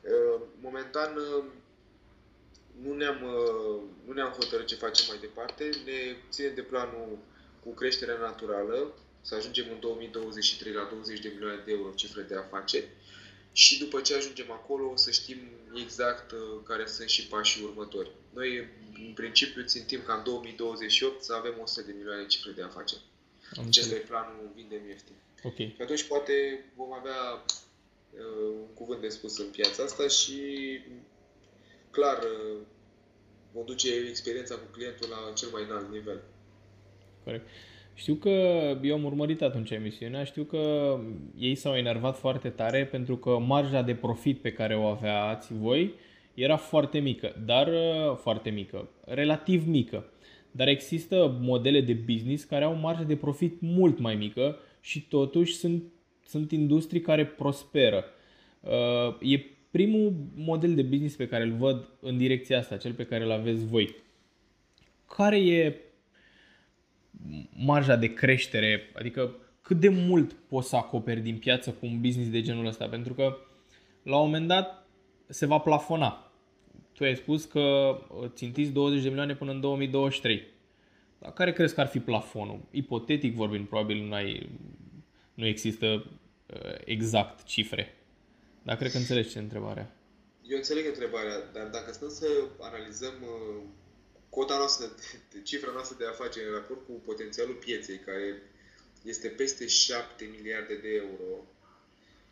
Uh, 0.00 0.40
Momentan 0.60 1.16
uh, 1.16 1.44
nu 2.82 2.94
ne-am, 2.94 3.22
uh, 3.22 3.82
nu 4.06 4.12
ne-am 4.12 4.32
hotărât 4.32 4.66
ce 4.66 4.74
facem 4.74 5.04
mai 5.08 5.18
departe, 5.20 5.68
ne 5.84 6.16
ținem 6.30 6.54
de 6.54 6.60
planul 6.62 7.18
cu 7.64 7.70
creșterea 7.70 8.18
naturală, 8.18 8.94
să 9.20 9.34
ajungem 9.34 9.64
în 9.72 9.80
2023 9.80 10.72
la 10.72 10.88
20 10.90 11.20
de 11.20 11.30
milioane 11.34 11.62
de 11.64 11.72
euro 11.72 11.90
cifre 11.94 12.22
de 12.22 12.36
afaceri 12.36 12.88
și 13.56 13.78
după 13.78 14.00
ce 14.00 14.14
ajungem 14.14 14.50
acolo 14.50 14.90
o 14.90 14.96
să 14.96 15.10
știm 15.10 15.38
exact 15.82 16.30
uh, 16.32 16.38
care 16.64 16.86
sunt 16.86 17.08
și 17.08 17.26
pașii 17.26 17.64
următori. 17.64 18.10
Noi 18.32 18.68
în 19.06 19.12
principiu 19.14 19.64
țintim 19.64 20.00
ca 20.06 20.14
în 20.14 20.22
2028 20.24 21.22
să 21.22 21.32
avem 21.34 21.54
100 21.62 21.82
de 21.86 21.94
milioane 21.96 22.26
cifre 22.26 22.50
de 22.50 22.62
afaceri. 22.62 23.00
Am 23.56 23.66
Acesta 23.66 23.86
înțeles. 23.86 24.04
e 24.04 24.06
planul 24.06 24.50
Vindem 24.54 24.88
Ieftin. 24.88 25.14
Ok. 25.42 25.56
Și 25.56 25.76
atunci 25.80 26.02
poate 26.02 26.64
vom 26.76 26.92
avea 26.92 27.44
uh, 28.10 28.54
un 28.60 28.74
cuvânt 28.74 29.00
de 29.00 29.08
spus 29.08 29.38
în 29.38 29.50
piața 29.50 29.82
asta 29.82 30.08
și 30.08 30.40
clar 31.90 32.18
uh, 32.22 32.58
vom 33.52 33.64
duce 33.64 33.94
experiența 33.94 34.54
cu 34.54 34.66
clientul 34.72 35.08
la 35.08 35.32
cel 35.32 35.48
mai 35.48 35.62
înalt 35.62 35.90
nivel. 35.90 36.22
Corect. 37.24 37.48
Știu 37.94 38.14
că 38.14 38.30
eu 38.82 38.94
am 38.94 39.04
urmărit 39.04 39.42
atunci 39.42 39.70
emisiunea, 39.70 40.24
știu 40.24 40.42
că 40.42 40.94
ei 41.38 41.54
s-au 41.54 41.76
enervat 41.76 42.18
foarte 42.18 42.48
tare 42.48 42.84
pentru 42.84 43.16
că 43.16 43.38
marja 43.38 43.82
de 43.82 43.94
profit 43.94 44.38
pe 44.38 44.52
care 44.52 44.76
o 44.76 44.84
aveați 44.84 45.52
voi 45.54 45.94
era 46.34 46.56
foarte 46.56 46.98
mică, 46.98 47.42
dar 47.44 47.66
uh, 47.66 48.16
foarte 48.16 48.50
mică, 48.50 48.88
relativ 49.04 49.66
mică. 49.66 50.04
Dar 50.50 50.68
există 50.68 51.38
modele 51.40 51.80
de 51.80 51.92
business 51.92 52.44
care 52.44 52.64
au 52.64 52.74
marjă 52.74 53.02
de 53.02 53.16
profit 53.16 53.60
mult 53.60 53.98
mai 53.98 54.14
mică 54.14 54.58
și 54.80 55.00
totuși 55.00 55.54
sunt, 55.54 55.82
sunt 56.26 56.52
industrii 56.52 57.00
care 57.00 57.26
prosperă. 57.26 58.04
Uh, 58.60 59.32
E 59.32 59.44
primul 59.70 60.12
model 60.34 60.74
de 60.74 60.82
business 60.82 61.16
pe 61.16 61.28
care 61.28 61.44
îl 61.44 61.52
văd 61.52 61.88
în 62.00 62.16
direcția 62.16 62.58
asta, 62.58 62.76
cel 62.76 62.92
pe 62.92 63.06
care 63.06 63.24
îl 63.24 63.30
aveți 63.30 63.66
voi, 63.66 63.94
care 65.16 65.38
e 65.38 65.83
marja 67.56 67.96
de 67.96 68.12
creștere? 68.14 68.90
Adică 68.94 69.36
cât 69.62 69.80
de 69.80 69.88
mult 69.88 70.32
poți 70.32 70.68
să 70.68 70.76
acoperi 70.76 71.20
din 71.20 71.38
piață 71.38 71.70
cu 71.70 71.86
un 71.86 72.00
business 72.00 72.30
de 72.30 72.40
genul 72.40 72.66
ăsta? 72.66 72.88
Pentru 72.88 73.14
că 73.14 73.36
la 74.02 74.16
un 74.16 74.24
moment 74.24 74.48
dat 74.48 74.86
se 75.28 75.46
va 75.46 75.58
plafona. 75.58 76.32
Tu 76.92 77.04
ai 77.04 77.16
spus 77.16 77.44
că 77.44 77.96
țintiți 78.26 78.70
20 78.70 79.02
de 79.02 79.08
milioane 79.08 79.34
până 79.34 79.50
în 79.50 79.60
2023. 79.60 80.42
Dar 81.18 81.32
care 81.32 81.52
crezi 81.52 81.74
că 81.74 81.80
ar 81.80 81.86
fi 81.86 81.98
plafonul? 81.98 82.60
Ipotetic 82.70 83.34
vorbind, 83.34 83.66
probabil 83.66 84.02
nu, 84.06 84.14
ai, 84.14 84.50
nu 85.34 85.46
există 85.46 85.86
uh, 85.86 86.74
exact 86.84 87.42
cifre. 87.42 87.94
Dar 88.62 88.76
cred 88.76 88.90
că 88.90 88.96
înțelegi 88.96 89.30
ce 89.30 89.38
întrebarea. 89.38 89.96
Eu 90.42 90.56
înțeleg 90.56 90.86
întrebarea, 90.86 91.36
dar 91.52 91.66
dacă 91.66 91.92
stăm 91.92 92.08
să 92.08 92.26
analizăm 92.60 93.12
uh, 93.22 93.62
cota 94.34 94.56
noastră, 94.56 94.94
cifra 95.42 95.70
noastră 95.72 95.96
de 95.98 96.06
afaceri 96.06 96.46
în 96.46 96.52
raport 96.52 96.86
cu 96.86 96.92
potențialul 96.92 97.54
pieței, 97.54 97.98
care 97.98 98.42
este 99.02 99.28
peste 99.28 99.66
7 99.66 100.24
miliarde 100.24 100.74
de 100.74 100.88
euro, 100.88 101.46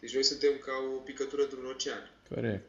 deci 0.00 0.14
noi 0.14 0.22
suntem 0.22 0.58
ca 0.58 0.72
o 0.94 0.96
picătură 0.96 1.42
într-un 1.42 1.64
ocean. 1.64 2.10
Corect. 2.28 2.68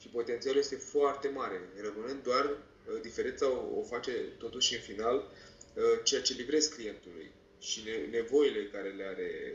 Și 0.00 0.08
potențialul 0.08 0.60
este 0.60 0.76
foarte 0.76 1.28
mare. 1.28 1.60
Rămânând 1.80 2.22
doar, 2.22 2.44
uh, 2.44 3.00
diferența 3.02 3.46
o, 3.50 3.78
o 3.78 3.82
face 3.82 4.12
totuși 4.38 4.74
în 4.74 4.80
final 4.80 5.16
uh, 5.16 5.82
ceea 6.04 6.22
ce 6.22 6.32
livrezi 6.32 6.74
clientului 6.74 7.30
și 7.58 7.80
nevoile 8.10 8.68
care 8.72 8.88
le 8.88 9.04
are 9.04 9.54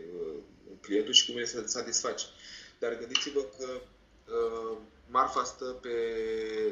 clientul 0.81 1.13
și 1.13 1.25
cum 1.25 1.35
le 1.35 1.45
satisface. 1.65 2.25
Dar 2.79 2.97
gândiți-vă 2.97 3.41
că 3.57 3.67
uh, 3.71 4.77
marfa 5.09 5.43
stă 5.43 5.65
pe 5.65 5.95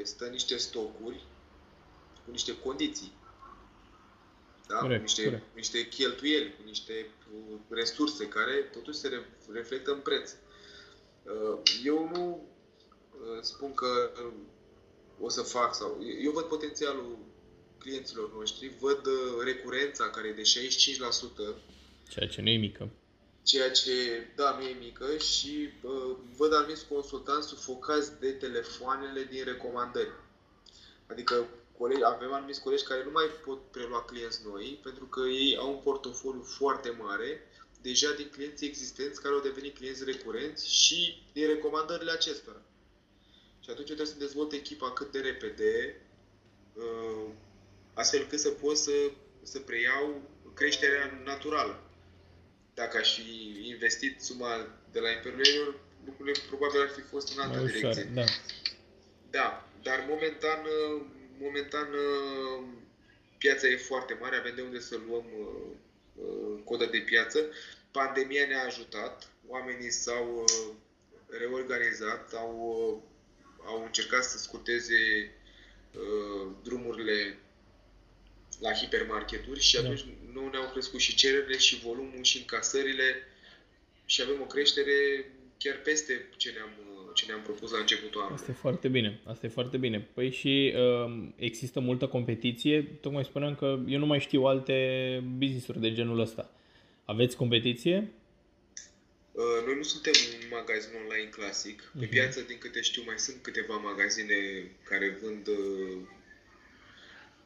stă 0.03 0.25
niște 0.25 0.57
stocuri 0.57 1.25
cu 2.25 2.31
niște 2.31 2.57
condiții. 2.57 3.11
Da? 4.67 4.77
Corect, 4.77 4.99
cu 4.99 5.05
niște, 5.05 5.23
corect. 5.23 5.43
niște 5.55 5.87
cheltuieli, 5.87 6.55
cu 6.55 6.61
niște 6.65 7.07
uh, 7.33 7.57
resurse 7.69 8.27
care 8.27 8.53
totuși 8.53 8.97
se 8.97 9.23
reflectă 9.51 9.91
în 9.91 9.99
preț. 9.99 10.31
Uh, 11.23 11.59
eu 11.83 12.09
nu 12.13 12.47
uh, 13.11 13.41
spun 13.41 13.73
că 13.73 14.11
o 15.19 15.29
să 15.29 15.41
fac 15.41 15.75
sau... 15.75 15.97
Eu 16.23 16.31
văd 16.31 16.43
potențialul 16.43 17.17
clienților 17.77 18.33
noștri, 18.33 18.75
văd 18.79 19.07
recurența 19.43 20.09
care 20.09 20.27
e 20.27 20.33
de 20.33 20.41
65%. 20.41 20.45
Ceea 22.09 22.27
ce 22.27 22.41
nu 22.41 22.49
e 22.49 22.57
mică 22.57 22.91
ceea 23.43 23.71
ce, 23.71 24.27
da, 24.35 24.57
nu 24.59 24.67
e 24.67 24.75
mică 24.79 25.17
și 25.17 25.69
uh, 25.81 26.15
văd 26.37 26.53
anumiți 26.53 26.87
consultanți 26.87 27.47
sufocați 27.47 28.19
de 28.19 28.31
telefoanele 28.31 29.27
din 29.31 29.43
recomandări. 29.43 30.11
Adică 31.07 31.47
colegi, 31.81 32.03
avem 32.03 32.33
anumiți 32.33 32.61
colegi 32.61 32.83
care 32.83 33.03
nu 33.03 33.11
mai 33.11 33.27
pot 33.45 33.71
prelua 33.71 34.01
clienți 34.03 34.41
noi 34.49 34.79
pentru 34.83 35.05
că 35.05 35.19
ei 35.19 35.57
au 35.57 35.69
un 35.71 35.81
portofoliu 35.87 36.41
foarte 36.41 36.89
mare 36.89 37.29
deja 37.81 38.11
din 38.17 38.29
clienții 38.31 38.67
existenți 38.67 39.21
care 39.21 39.33
au 39.33 39.41
devenit 39.41 39.75
clienți 39.75 40.03
recurenți 40.03 40.63
și 40.83 41.23
din 41.33 41.47
recomandările 41.47 42.11
acestora. 42.11 42.61
Și 43.63 43.69
atunci 43.69 43.85
trebuie 43.85 44.07
să 44.07 44.17
dezvolt 44.17 44.51
echipa 44.51 44.91
cât 44.91 45.11
de 45.11 45.19
repede, 45.19 46.01
uh, 46.73 47.27
astfel 47.93 48.21
încât 48.21 48.39
să 48.39 48.49
pot 48.49 48.77
să, 48.77 48.91
să 49.43 49.59
preiau 49.59 50.21
creșterea 50.53 51.21
naturală 51.25 51.83
dacă 52.73 52.97
aș 52.97 53.13
fi 53.15 53.29
investit 53.67 54.21
suma 54.21 54.51
de 54.91 54.99
la 54.99 55.09
Imperiul 55.09 55.79
lucrurile 56.05 56.39
probabil 56.47 56.81
ar 56.81 56.89
fi 56.89 57.01
fost 57.01 57.33
în 57.35 57.41
altă 57.41 57.57
Mai 57.57 57.65
direcție. 57.65 57.89
Ușor, 57.89 58.13
da. 58.13 58.23
da, 59.29 59.67
dar 59.83 60.05
momentan, 60.09 60.59
momentan 61.41 61.87
piața 63.43 63.67
e 63.67 63.77
foarte 63.77 64.17
mare, 64.19 64.35
avem 64.35 64.55
de 64.55 64.61
unde 64.61 64.79
să 64.79 64.99
luăm 65.07 65.25
uh, 65.39 65.71
uh, 66.15 66.59
coda 66.63 66.85
de 66.85 66.97
piață. 66.97 67.39
Pandemia 67.91 68.47
ne-a 68.47 68.65
ajutat, 68.65 69.31
oamenii 69.47 69.91
s-au 69.91 70.43
uh, 70.43 70.75
reorganizat, 71.39 72.33
au, 72.33 72.53
au 73.65 73.83
încercat 73.83 74.23
să 74.23 74.37
scurteze 74.37 75.31
drumurile 76.63 77.37
la 78.59 78.73
hipermarketuri 78.73 79.59
și 79.59 79.75
da. 79.75 79.81
atunci 79.81 80.03
da. 80.03 80.11
nu 80.33 80.49
ne-au 80.49 80.69
crescut 80.71 80.99
și 80.99 81.15
cererile 81.15 81.57
și 81.57 81.79
volumul 81.79 82.23
și 82.23 82.37
încasările 82.37 83.27
și 84.05 84.21
avem 84.21 84.41
o 84.41 84.45
creștere 84.45 85.31
chiar 85.57 85.75
peste 85.75 86.29
ce 86.37 86.51
ne-am, 86.51 86.69
ce 87.21 87.31
ne-am 87.31 87.41
propus 87.41 87.71
la 87.71 87.79
începutul 87.79 88.21
anului. 88.21 88.39
Asta 88.39 88.51
e 88.51 88.53
foarte 88.53 88.87
bine, 88.87 89.19
asta 89.25 89.45
e 89.45 89.49
foarte 89.49 89.77
bine. 89.77 90.07
Păi 90.13 90.31
și 90.31 90.73
uh, 90.75 91.27
există 91.35 91.79
multă 91.79 92.07
competiție, 92.07 92.81
tocmai 93.01 93.23
spuneam 93.23 93.55
că 93.55 93.79
eu 93.87 93.99
nu 93.99 94.05
mai 94.05 94.19
știu 94.19 94.43
alte 94.43 94.75
business-uri 95.37 95.79
de 95.79 95.93
genul 95.93 96.19
ăsta. 96.19 96.51
Aveți 97.05 97.35
competiție? 97.35 98.11
Uh, 99.31 99.65
noi 99.65 99.75
nu 99.75 99.83
suntem 99.83 100.13
un 100.33 100.47
magazin 100.51 100.91
online 101.03 101.29
clasic. 101.29 101.91
Pe 101.99 102.05
uh-huh. 102.05 102.09
piață, 102.09 102.41
din 102.41 102.57
câte 102.57 102.81
știu, 102.81 103.01
mai 103.05 103.17
sunt 103.17 103.37
câteva 103.41 103.75
magazine 103.75 104.35
care 104.83 105.17
vând 105.21 105.47
uh, 105.47 105.97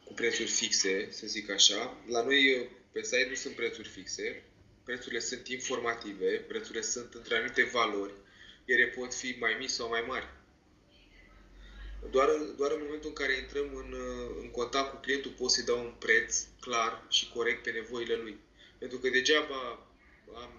cu 0.04 0.14
prețuri 0.14 0.50
fixe, 0.50 1.08
să 1.10 1.28
zic 1.28 1.52
așa. 1.52 1.98
La 2.10 2.24
noi 2.24 2.70
pe 2.92 3.04
site 3.04 3.28
nu 3.30 3.36
sunt 3.36 3.56
prețuri 3.56 3.88
fixe, 3.88 4.44
prețurile 4.84 5.20
sunt 5.20 5.48
informative, 5.48 6.30
prețurile 6.48 6.82
sunt 6.82 7.14
între 7.14 7.36
anumite 7.36 7.70
valori, 7.74 8.14
ele 8.66 8.86
pot 8.86 9.14
fi 9.14 9.36
mai 9.40 9.56
mici 9.60 9.70
sau 9.70 9.90
mai 9.90 10.04
mari. 10.08 10.28
Doar, 12.12 12.30
doar 12.58 12.72
în 12.72 12.82
momentul 12.84 13.10
în 13.10 13.16
care 13.16 13.38
intrăm 13.38 13.76
în, 13.76 13.96
în 14.42 14.50
contact 14.50 14.90
cu 14.90 14.98
clientul 14.98 15.32
pot 15.32 15.52
să-i 15.52 15.64
dau 15.64 15.80
un 15.80 15.94
preț 16.00 16.44
clar 16.60 17.06
și 17.10 17.30
corect 17.30 17.64
pe 17.64 17.72
nevoile 17.72 18.16
lui. 18.16 18.38
Pentru 18.78 18.98
că 18.98 19.10
degeaba 19.10 19.88
am... 20.34 20.52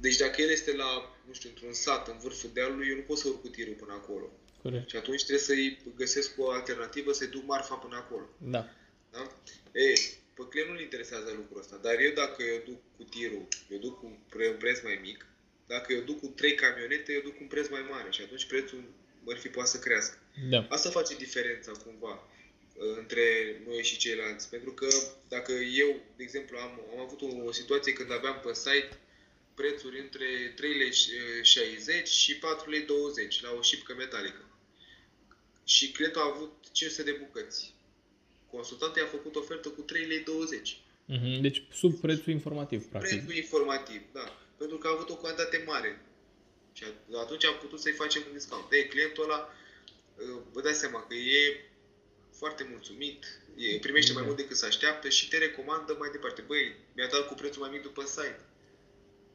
Deci 0.00 0.16
dacă 0.16 0.42
el 0.42 0.50
este 0.50 0.76
la, 0.76 1.18
nu 1.26 1.32
știu, 1.32 1.48
într-un 1.48 1.72
sat, 1.72 2.08
în 2.08 2.18
vârful 2.18 2.50
dealului, 2.52 2.88
eu 2.88 2.96
nu 2.96 3.02
pot 3.02 3.18
să 3.18 3.28
urc 3.28 3.40
cu 3.40 3.48
tirul 3.48 3.74
până 3.74 3.92
acolo. 3.92 4.30
Corect. 4.62 4.88
Și 4.88 4.96
atunci 4.96 5.24
trebuie 5.24 5.44
să-i 5.44 5.78
găsesc 5.96 6.38
o 6.38 6.50
alternativă, 6.50 7.12
să-i 7.12 7.26
duc 7.26 7.46
marfa 7.46 7.74
până 7.74 7.96
acolo. 7.96 8.28
Da. 8.38 8.68
da? 9.10 9.32
E, 9.72 9.92
pe 10.34 10.42
client 10.48 10.68
nu-l 10.68 10.80
interesează 10.80 11.32
lucrul 11.36 11.60
ăsta, 11.60 11.76
dar 11.76 11.98
eu 11.98 12.12
dacă 12.12 12.42
eu 12.42 12.62
duc 12.64 12.80
cu 12.96 13.02
tirul, 13.02 13.48
eu 13.68 13.78
duc 13.78 13.98
cu 13.98 14.06
un 14.06 14.16
preț 14.58 14.82
mai 14.82 14.98
mic, 15.02 15.26
dacă 15.74 15.92
eu 15.92 16.00
duc 16.00 16.18
cu 16.20 16.26
trei 16.26 16.54
camionete, 16.54 17.12
eu 17.12 17.20
duc 17.20 17.34
cu 17.36 17.42
un 17.42 17.52
preț 17.54 17.68
mai 17.68 17.84
mare 17.90 18.10
și 18.10 18.22
atunci 18.22 18.46
prețul 18.46 18.82
fi 19.38 19.48
poate 19.48 19.68
să 19.68 19.78
crească. 19.78 20.16
Da. 20.50 20.66
Asta 20.68 20.90
face 20.90 21.14
diferența 21.16 21.72
cumva 21.84 22.28
între 22.98 23.24
noi 23.66 23.82
și 23.82 23.96
ceilalți. 23.96 24.50
Pentru 24.50 24.72
că 24.72 24.88
dacă 25.28 25.52
eu, 25.52 25.90
de 26.16 26.22
exemplu, 26.22 26.58
am, 26.58 26.72
am 26.92 27.00
avut 27.00 27.20
o, 27.20 27.44
o 27.44 27.52
situație 27.52 27.92
când 27.92 28.12
aveam 28.12 28.40
pe 28.44 28.54
site 28.54 28.98
prețuri 29.54 30.00
între 30.00 30.26
3,60 32.04 32.10
și 32.10 32.34
4,20 32.34 32.40
la 33.40 33.50
o 33.58 33.62
șipcă 33.62 33.94
metalică 33.94 34.44
și 35.64 35.92
clientul 35.92 36.20
a 36.20 36.32
avut 36.34 36.52
500 36.72 37.10
de 37.10 37.16
bucăți. 37.18 37.74
Consultantul 38.50 39.00
i-a 39.00 39.08
făcut 39.08 39.34
ofertă 39.36 39.68
cu 39.68 39.84
3,20 39.84 40.08
lei. 40.08 40.22
Mm-hmm. 41.12 41.40
Deci 41.40 41.62
sub 41.72 42.00
prețul 42.00 42.32
informativ, 42.32 42.86
practic. 42.88 43.10
Prețul 43.10 43.36
informativ, 43.42 44.02
da. 44.12 44.38
Pentru 44.60 44.78
că 44.78 44.86
a 44.88 44.94
avut 44.96 45.10
o 45.10 45.16
cantitate 45.24 45.62
mare. 45.66 45.90
Și 46.72 46.84
atunci 47.24 47.44
am 47.44 47.58
putut 47.60 47.80
să-i 47.80 48.00
facem 48.02 48.22
un 48.26 48.32
discount. 48.32 48.72
Ei, 48.72 48.86
clientul 48.88 49.24
ăla, 49.24 49.38
ă, 49.38 50.42
vă 50.52 50.60
dați 50.60 50.78
seama 50.78 51.06
că 51.06 51.14
e 51.14 51.70
foarte 52.40 52.66
mulțumit, 52.70 53.20
e, 53.56 53.78
primește 53.78 54.12
mai 54.12 54.22
mult 54.26 54.36
decât 54.36 54.56
se 54.56 54.66
așteaptă 54.66 55.08
și 55.08 55.28
te 55.28 55.38
recomandă 55.38 55.96
mai 55.98 56.10
departe. 56.10 56.40
Băi, 56.46 56.76
mi-a 56.94 57.06
dat 57.06 57.26
cu 57.28 57.34
prețul 57.34 57.60
mai 57.60 57.70
mic 57.70 57.82
după 57.82 58.02
site. 58.04 58.40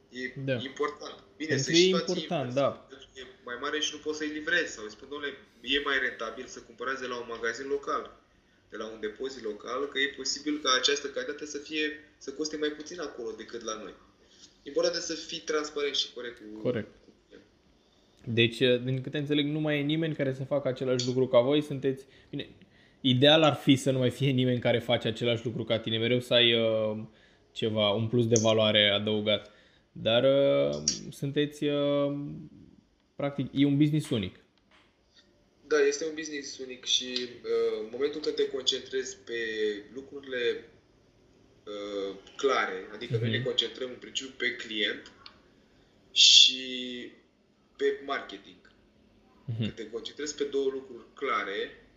E 0.10 0.34
da. 0.50 0.54
important. 0.54 1.18
Bine, 1.38 1.50
Pentru 1.50 1.72
să 1.72 1.78
e 1.78 1.88
important, 1.88 2.54
da. 2.54 2.88
E 3.14 3.22
mai 3.44 3.58
mare 3.62 3.80
și 3.80 3.94
nu 3.94 4.00
poți 4.00 4.18
să-i 4.18 4.36
livrezi. 4.38 4.74
Sau 4.74 4.84
îi 4.84 4.92
spun, 4.92 5.08
domnule, 5.10 5.38
e 5.62 5.80
mai 5.80 6.00
rentabil 6.00 6.46
să 6.46 6.60
cumpărați 6.60 7.02
de 7.02 7.08
la 7.08 7.18
un 7.18 7.26
magazin 7.28 7.68
local, 7.68 8.04
de 8.70 8.78
la 8.78 8.86
un 8.86 9.00
depozit 9.00 9.44
local, 9.44 9.88
că 9.88 10.00
e 10.00 10.14
posibil 10.18 10.60
ca 10.64 10.70
această 10.74 11.08
calitate 11.08 11.46
să 11.46 11.58
fie, 11.58 11.86
să 12.18 12.32
coste 12.32 12.58
mai 12.58 12.70
puțin 12.70 13.00
acolo 13.00 13.32
decât 13.32 13.62
la 13.62 13.76
noi. 13.84 13.94
Important 14.68 15.02
să 15.02 15.14
fii 15.14 15.40
transparent 15.40 15.96
și 15.96 16.14
corect 16.14 16.38
cu, 16.38 16.62
corect. 16.62 16.96
Deci, 18.24 18.58
din 18.58 19.02
câte 19.02 19.18
înțeleg, 19.18 19.46
nu 19.46 19.60
mai 19.60 19.80
e 19.80 19.82
nimeni 19.82 20.16
care 20.16 20.34
să 20.34 20.44
facă 20.44 20.68
același 20.68 21.06
lucru 21.06 21.28
ca 21.28 21.40
voi. 21.40 21.62
Sunteți... 21.62 22.06
Bine, 22.30 22.50
ideal 23.02 23.44
ar 23.44 23.54
fi 23.54 23.76
să 23.76 23.92
nu 23.92 23.98
mai 23.98 24.10
fie 24.10 24.30
nimeni 24.30 24.60
care 24.60 24.80
face 24.80 25.08
același 25.08 25.46
lucru 25.46 25.64
ca 25.64 25.80
tine. 25.80 25.98
Mereu 25.98 26.20
să 26.20 26.34
ai 26.34 26.54
uh, 26.54 26.98
ceva, 27.52 27.90
un 27.90 28.08
plus 28.08 28.28
de 28.28 28.40
valoare 28.42 28.90
adăugat. 28.90 29.52
Dar 29.92 30.24
uh, 30.24 30.84
sunteți, 31.12 31.64
uh, 31.64 32.16
practic, 33.16 33.48
e 33.54 33.66
un 33.66 33.78
business 33.78 34.10
unic. 34.10 34.36
Da, 35.68 35.78
este 35.88 36.06
un 36.06 36.12
business 36.16 36.60
unic 36.60 36.86
și 36.86 37.06
uh, 37.20 37.80
în 37.84 37.88
momentul 37.92 38.22
când 38.22 38.36
te 38.36 38.50
concentrezi 38.50 39.18
pe 39.26 39.34
lucrurile 39.94 40.70
uh, 41.66 42.16
clare, 42.36 42.88
adică 42.94 43.18
uh-huh. 43.18 43.22
noi 43.22 43.30
ne 43.30 43.38
mhm. 43.38 43.46
concentrăm 43.46 43.90
în 43.90 43.96
principiu 43.96 44.34
pe 44.38 44.56
client 44.56 45.12
și 46.12 46.64
pe 47.76 48.02
marketing. 48.06 48.56
Uh-huh. 48.66 49.58
Când 49.58 49.74
te 49.74 49.90
concentrezi 49.90 50.36
pe 50.36 50.44
două 50.44 50.70
lucruri 50.70 51.06
clare, 51.14 51.88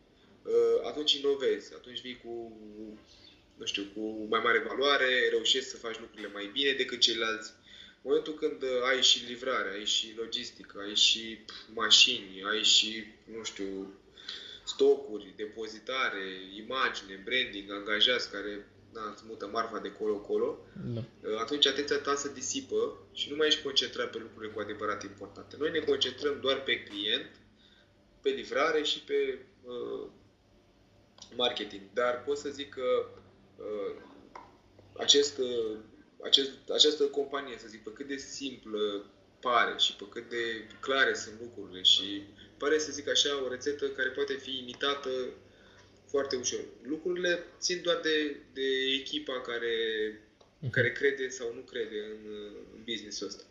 uh, 0.42 0.86
atunci 0.86 1.12
inovezi, 1.12 1.74
atunci 1.74 2.00
vii 2.00 2.20
cu, 2.24 2.60
nu 3.56 3.64
știu, 3.64 3.84
cu 3.94 4.26
mai 4.30 4.40
mare 4.42 4.58
valoare, 4.58 5.28
reușești 5.30 5.68
să 5.68 5.76
faci 5.76 5.98
lucrurile 5.98 6.28
mai 6.32 6.50
bine 6.52 6.72
decât 6.72 7.00
ceilalți. 7.00 7.52
În 8.02 8.04
momentul 8.04 8.34
când 8.34 8.62
ai 8.90 9.02
și 9.02 9.24
livrare, 9.24 9.70
ai 9.70 9.84
și 9.84 10.14
logistică, 10.16 10.78
ai 10.86 10.94
și 10.94 11.38
mașini, 11.74 12.42
ai 12.50 12.62
și, 12.62 13.04
nu 13.36 13.42
știu, 13.44 13.94
stocuri, 14.64 15.32
depozitare, 15.36 16.24
imagine, 16.56 17.22
branding, 17.24 17.70
angajați 17.70 18.30
care 18.30 18.66
da, 18.98 19.10
îți 19.12 19.22
mută 19.26 19.46
marfa 19.46 19.78
de 19.78 19.92
colo-colo, 19.92 20.58
da. 20.94 21.00
atunci 21.40 21.66
atenția 21.66 21.98
ta 21.98 22.14
se 22.14 22.32
disipă 22.32 22.98
și 23.12 23.30
nu 23.30 23.36
mai 23.36 23.46
ești 23.46 23.62
concentrat 23.62 24.10
pe 24.10 24.18
lucrurile 24.18 24.52
cu 24.52 24.60
adevărat 24.60 25.02
importante. 25.02 25.56
Noi 25.58 25.70
ne 25.70 25.78
concentrăm 25.78 26.40
doar 26.40 26.62
pe 26.62 26.82
client, 26.82 27.30
pe 28.22 28.28
livrare 28.28 28.82
și 28.82 29.00
pe 29.00 29.38
uh, 29.62 30.08
marketing. 31.36 31.82
Dar 31.92 32.22
pot 32.22 32.38
să 32.38 32.48
zic 32.48 32.74
că 32.74 33.06
uh, 33.56 33.94
acest, 34.96 35.38
uh, 35.38 35.76
acest, 36.22 36.50
această 36.74 37.04
companie, 37.04 37.58
să 37.58 37.68
zic, 37.68 37.82
pe 37.82 37.92
cât 37.92 38.06
de 38.06 38.16
simplă 38.16 39.04
pare 39.40 39.78
și 39.78 39.96
pe 39.96 40.04
cât 40.08 40.28
de 40.28 40.66
clare 40.80 41.14
sunt 41.14 41.40
lucrurile 41.40 41.82
și 41.82 42.22
pare 42.56 42.78
să 42.78 42.92
zic 42.92 43.08
așa 43.08 43.42
o 43.44 43.48
rețetă 43.48 43.88
care 43.88 44.08
poate 44.08 44.32
fi 44.32 44.58
imitată 44.58 45.10
foarte 46.08 46.36
ușor. 46.36 46.60
Lucrurile 46.82 47.44
țin 47.58 47.80
doar 47.82 48.00
de, 48.02 48.36
de 48.52 48.66
echipa 49.00 49.40
care, 49.40 49.74
mhm. 50.58 50.70
care 50.70 50.92
crede 50.92 51.28
sau 51.28 51.54
nu 51.54 51.60
crede 51.60 51.98
în, 51.98 52.32
în 52.74 52.82
business-ul 52.84 53.26
ăsta. 53.26 53.42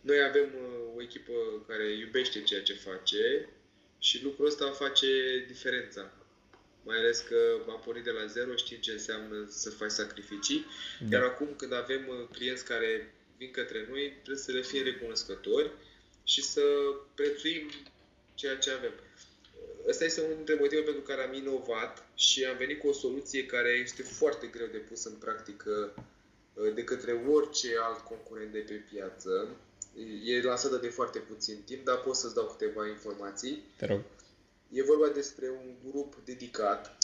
Noi 0.00 0.22
avem 0.22 0.48
uh, 0.54 0.96
o 0.96 1.02
echipă 1.02 1.32
care 1.68 1.92
iubește 1.92 2.42
ceea 2.42 2.62
ce 2.62 2.74
face 2.74 3.48
și 3.98 4.22
lucrul 4.22 4.46
ăsta 4.46 4.70
face 4.70 5.06
diferența. 5.46 6.12
Mai 6.84 6.96
ales 6.96 7.20
că 7.20 7.36
am 7.68 7.80
pornit 7.84 8.04
de 8.04 8.10
la 8.10 8.26
zero, 8.26 8.56
știm 8.56 8.78
ce 8.80 8.92
înseamnă 8.92 9.46
să 9.48 9.70
faci 9.70 9.90
sacrificii, 9.90 10.66
da. 11.08 11.16
iar 11.16 11.26
acum 11.26 11.54
când 11.56 11.72
avem 11.72 12.08
uh, 12.08 12.28
clienți 12.32 12.64
care 12.64 13.14
vin 13.36 13.50
către 13.50 13.86
noi, 13.90 14.12
trebuie 14.22 14.44
să 14.44 14.52
le 14.52 14.62
fie 14.62 14.82
recunoscători 14.82 15.70
și 16.24 16.42
să 16.42 16.62
prețuim 17.14 17.70
ceea 18.34 18.56
ce 18.56 18.70
avem. 18.70 18.92
Ăsta 19.88 20.04
este 20.04 20.20
unul 20.20 20.36
dintre 20.36 20.54
motivele 20.54 20.84
pentru 20.84 21.02
care 21.02 21.22
am 21.22 21.34
inovat 21.34 22.06
și 22.14 22.44
am 22.44 22.56
venit 22.56 22.80
cu 22.80 22.88
o 22.88 22.92
soluție 22.92 23.46
care 23.46 23.68
este 23.68 24.02
foarte 24.02 24.46
greu 24.46 24.66
de 24.66 24.78
pus 24.78 25.04
în 25.04 25.12
practică 25.12 25.94
uh, 26.54 26.74
de 26.74 26.84
către 26.84 27.12
orice 27.12 27.68
alt 27.82 27.98
concurent 27.98 28.52
de 28.52 28.58
pe 28.58 28.74
piață. 28.92 29.48
E 30.24 30.42
lansată 30.42 30.76
de 30.76 30.88
foarte 30.88 31.18
puțin 31.18 31.62
timp, 31.64 31.84
dar 31.84 32.00
pot 32.00 32.14
să-ți 32.14 32.34
dau 32.34 32.46
câteva 32.46 32.88
informații. 32.88 33.64
Te 33.76 33.86
rog. 33.86 34.00
E 34.72 34.82
vorba 34.82 35.08
despre 35.08 35.48
un 35.48 35.90
grup 35.90 36.14
dedicat, 36.24 36.96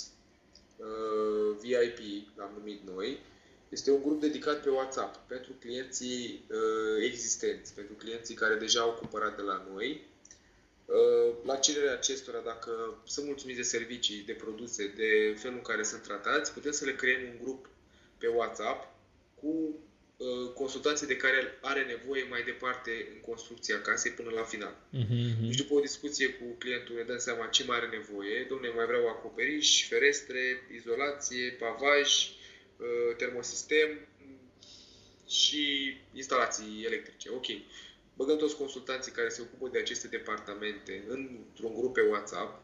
uh, 0.76 1.56
VIP, 1.60 2.28
l-am 2.36 2.50
numit 2.58 2.80
noi. 2.86 3.20
Este 3.68 3.90
un 3.90 4.02
grup 4.02 4.20
dedicat 4.20 4.62
pe 4.62 4.68
WhatsApp 4.68 5.28
pentru 5.28 5.52
clienții 5.60 6.44
uh, 6.50 7.04
existenți, 7.04 7.74
pentru 7.74 7.94
clienții 7.94 8.34
care 8.34 8.54
deja 8.54 8.80
au 8.80 8.92
cumpărat 8.92 9.36
de 9.36 9.42
la 9.42 9.66
noi 9.72 10.06
Uh, 10.17 10.17
la 11.44 11.56
cererea 11.56 11.92
acestora, 11.92 12.38
dacă 12.38 13.02
sunt 13.04 13.26
mulțumiți 13.26 13.58
de 13.58 13.64
servicii, 13.64 14.22
de 14.26 14.32
produse, 14.32 14.92
de 14.96 15.36
felul 15.38 15.56
în 15.56 15.62
care 15.62 15.82
sunt 15.82 16.02
tratați, 16.02 16.52
putem 16.52 16.72
să 16.72 16.84
le 16.84 16.94
creăm 16.94 17.20
un 17.22 17.38
grup 17.42 17.68
pe 18.18 18.26
WhatsApp 18.26 18.94
cu 19.34 19.78
uh, 20.16 20.52
consultații 20.54 21.06
de 21.06 21.16
care 21.16 21.58
are 21.60 21.82
nevoie 21.84 22.26
mai 22.28 22.42
departe 22.42 23.08
în 23.14 23.20
construcția 23.20 23.80
casei 23.80 24.12
până 24.12 24.30
la 24.30 24.42
final. 24.42 24.74
Uh-huh. 24.74 25.46
Deci 25.46 25.56
după 25.56 25.74
o 25.74 25.80
discuție 25.80 26.28
cu 26.28 26.44
clientul 26.58 26.94
ne 26.94 27.02
dăm 27.02 27.18
seama 27.18 27.46
ce 27.46 27.64
mai 27.64 27.76
are 27.76 27.88
nevoie. 27.96 28.46
Domnule, 28.48 28.72
mai 28.72 28.86
vreau 28.86 29.08
acoperiș, 29.08 29.88
ferestre, 29.88 30.68
izolație, 30.74 31.50
pavaj, 31.50 32.10
uh, 32.76 33.16
termosistem 33.16 33.88
și 35.28 35.96
instalații 36.12 36.82
electrice. 36.86 37.30
Ok 37.30 37.46
băgăm 38.18 38.36
toți 38.36 38.56
consultanții 38.56 39.12
care 39.12 39.28
se 39.28 39.40
ocupă 39.40 39.68
de 39.72 39.78
aceste 39.78 40.08
departamente 40.08 41.04
într-un 41.08 41.74
grup 41.74 41.92
pe 41.94 42.00
WhatsApp. 42.00 42.62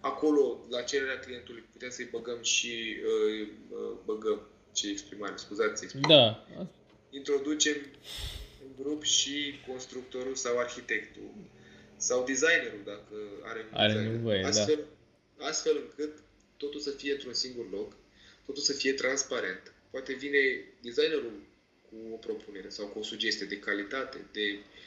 Acolo, 0.00 0.66
la 0.70 0.82
cererea 0.82 1.18
clientului, 1.18 1.64
putem 1.72 1.90
să-i 1.90 2.08
băgăm 2.10 2.42
și 2.42 2.96
uh, 3.04 3.48
uh, 3.68 3.96
băgăm 4.04 4.40
ce 4.72 4.88
exprimare, 4.88 5.32
scuzați 5.36 5.82
exprimare. 5.84 6.14
Da. 6.14 6.66
Introducem 7.10 7.76
în 8.64 8.84
grup 8.84 9.02
și 9.02 9.60
constructorul 9.66 10.34
sau 10.34 10.58
arhitectul 10.58 11.30
sau 11.96 12.24
designerul, 12.24 12.82
dacă 12.84 13.14
are, 13.42 13.66
are 13.72 13.92
designer. 13.92 14.16
nevoie. 14.16 14.40
Da. 14.40 14.48
Astfel, 14.48 14.78
da. 15.38 15.44
astfel 15.44 15.76
încât 15.76 16.18
totul 16.56 16.80
să 16.80 16.90
fie 16.90 17.12
într-un 17.12 17.34
singur 17.34 17.70
loc, 17.70 17.92
totul 18.46 18.62
să 18.62 18.72
fie 18.72 18.92
transparent. 18.92 19.74
Poate 19.90 20.12
vine 20.12 20.38
designerul 20.80 21.32
cu 21.88 21.96
o 22.12 22.16
propunere 22.16 22.68
sau 22.68 22.86
cu 22.86 22.98
o 22.98 23.02
sugestie 23.02 23.46
de 23.46 23.58
calitate, 23.58 24.18
de 24.32 24.40
uh, 24.40 24.58
uh, 24.58 24.79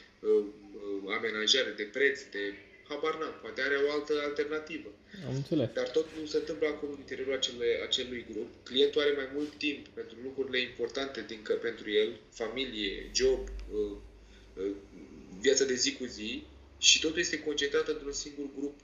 amenajare, 1.16 1.70
de 1.76 1.82
preț, 1.82 2.22
de 2.22 2.54
habar 2.88 3.14
n-am, 3.18 3.34
poate 3.42 3.60
are 3.62 3.76
o 3.76 3.90
altă 3.92 4.12
alternativă. 4.28 4.90
Am 5.28 5.34
înțeles. 5.34 5.68
Dar 5.72 5.88
tot 5.88 6.06
nu 6.20 6.26
se 6.26 6.36
întâmplă 6.36 6.66
acolo 6.68 6.92
în 6.92 6.98
interiorul 6.98 7.34
acelui, 7.34 7.66
acelui 7.86 8.26
grup. 8.30 8.48
Clientul 8.64 9.00
are 9.00 9.12
mai 9.12 9.28
mult 9.34 9.52
timp 9.64 9.88
pentru 9.88 10.16
lucrurile 10.22 10.60
importante 10.60 11.24
din, 11.26 11.40
pentru 11.60 11.90
el, 11.90 12.20
familie, 12.30 13.10
job, 13.12 13.40
uh, 13.72 13.96
uh, 14.56 14.70
viața 15.40 15.64
de 15.64 15.74
zi 15.74 15.92
cu 15.92 16.04
zi 16.04 16.42
și 16.78 17.00
totul 17.00 17.18
este 17.18 17.40
concentrat 17.40 17.88
într-un 17.88 18.12
singur 18.12 18.46
grup 18.58 18.74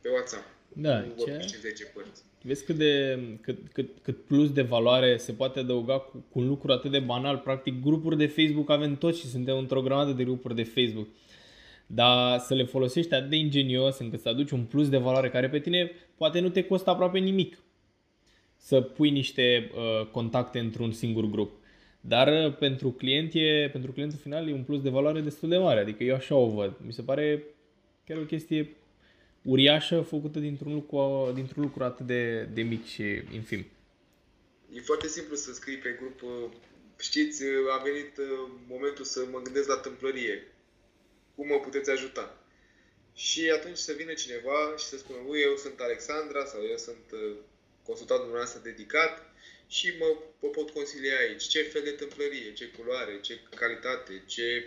pe 0.00 0.08
WhatsApp. 0.08 0.57
Da, 0.72 0.98
nu 0.98 1.24
ce... 1.24 1.58
10 1.60 1.84
părți. 1.84 2.22
Vezi 2.42 2.64
cât, 2.64 2.76
de, 2.76 3.18
cât, 3.40 3.58
cât, 3.72 3.88
cât 4.02 4.24
plus 4.24 4.52
de 4.52 4.62
valoare 4.62 5.16
se 5.16 5.32
poate 5.32 5.58
adăuga 5.58 5.98
cu, 5.98 6.24
cu 6.30 6.38
un 6.38 6.48
lucru 6.48 6.72
atât 6.72 6.90
de 6.90 6.98
banal. 6.98 7.36
Practic, 7.36 7.82
grupuri 7.82 8.16
de 8.16 8.26
Facebook 8.26 8.70
avem 8.70 8.96
toți 8.96 9.20
și 9.20 9.26
suntem 9.26 9.58
într-o 9.58 9.82
grămadă 9.82 10.12
de 10.12 10.24
grupuri 10.24 10.54
de 10.54 10.62
Facebook. 10.62 11.08
Dar 11.86 12.38
să 12.38 12.54
le 12.54 12.64
folosești 12.64 13.14
atât 13.14 13.30
de 13.30 13.36
ingenios 13.36 13.98
încât 13.98 14.20
să 14.20 14.28
aduci 14.28 14.50
un 14.50 14.64
plus 14.64 14.88
de 14.88 14.96
valoare 14.96 15.30
care 15.30 15.48
pe 15.48 15.58
tine 15.58 15.90
poate 16.16 16.40
nu 16.40 16.48
te 16.48 16.64
costă 16.64 16.90
aproape 16.90 17.18
nimic 17.18 17.58
să 18.56 18.80
pui 18.80 19.10
niște 19.10 19.70
uh, 19.74 20.06
contacte 20.06 20.58
într-un 20.58 20.92
singur 20.92 21.24
grup. 21.24 21.52
Dar 22.00 22.46
uh, 22.46 22.56
pentru 22.56 22.90
client 22.90 23.34
e, 23.34 23.68
pentru 23.72 23.92
clientul 23.92 24.18
final 24.18 24.48
e 24.48 24.52
un 24.52 24.62
plus 24.62 24.82
de 24.82 24.90
valoare 24.90 25.20
destul 25.20 25.48
de 25.48 25.56
mare. 25.56 25.80
Adică 25.80 26.04
eu 26.04 26.14
așa 26.14 26.34
o 26.34 26.48
văd. 26.48 26.76
Mi 26.86 26.92
se 26.92 27.02
pare 27.02 27.44
chiar 28.04 28.18
o 28.18 28.24
chestie 28.24 28.76
uriașă 29.42 30.00
făcută 30.00 30.38
dintr-un 30.38 30.74
lucru, 30.74 31.32
dintr-un 31.34 31.62
lucru 31.62 31.84
atât 31.84 32.06
de, 32.06 32.42
de 32.42 32.62
mic 32.62 32.86
și 32.86 33.22
infim. 33.32 33.66
E 34.72 34.80
foarte 34.80 35.08
simplu 35.08 35.36
să 35.36 35.52
scrii 35.52 35.76
pe 35.76 35.96
grup. 36.00 36.22
Uh, 36.22 36.50
știți, 36.98 37.42
uh, 37.42 37.72
a 37.78 37.82
venit 37.82 38.16
uh, 38.18 38.50
momentul 38.68 39.04
să 39.04 39.26
mă 39.30 39.40
gândesc 39.40 39.68
la 39.68 39.76
tâmplărie. 39.76 40.52
Cum 41.34 41.46
mă 41.46 41.58
puteți 41.58 41.90
ajuta? 41.90 42.42
Și 43.14 43.50
atunci 43.50 43.76
să 43.76 43.92
vină 43.92 44.12
cineva 44.12 44.74
și 44.76 44.84
să 44.84 44.96
spună, 44.96 45.18
eu 45.18 45.56
sunt 45.56 45.80
Alexandra 45.80 46.44
sau 46.44 46.60
eu 46.70 46.76
sunt 46.76 47.04
consultant 47.82 48.20
dumneavoastră 48.20 48.60
dedicat 48.62 49.34
și 49.66 49.94
mă, 49.98 50.16
mă 50.40 50.48
pot 50.48 50.70
consilia 50.70 51.16
aici. 51.18 51.42
Ce 51.42 51.62
fel 51.62 51.82
de 51.82 51.90
tâmplărie, 51.90 52.52
ce 52.52 52.66
culoare, 52.66 53.20
ce 53.20 53.40
calitate, 53.54 54.22
ce, 54.26 54.64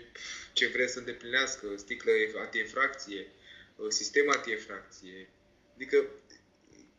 ce 0.54 0.68
vreți 0.68 0.94
să 0.94 1.00
îndeplinească, 1.00 1.68
sticlă 1.76 2.12
antiefracție, 2.40 3.20
Uh, 3.20 3.41
sistem 3.90 4.30
antiefracție. 4.30 5.30
Adică 5.76 6.06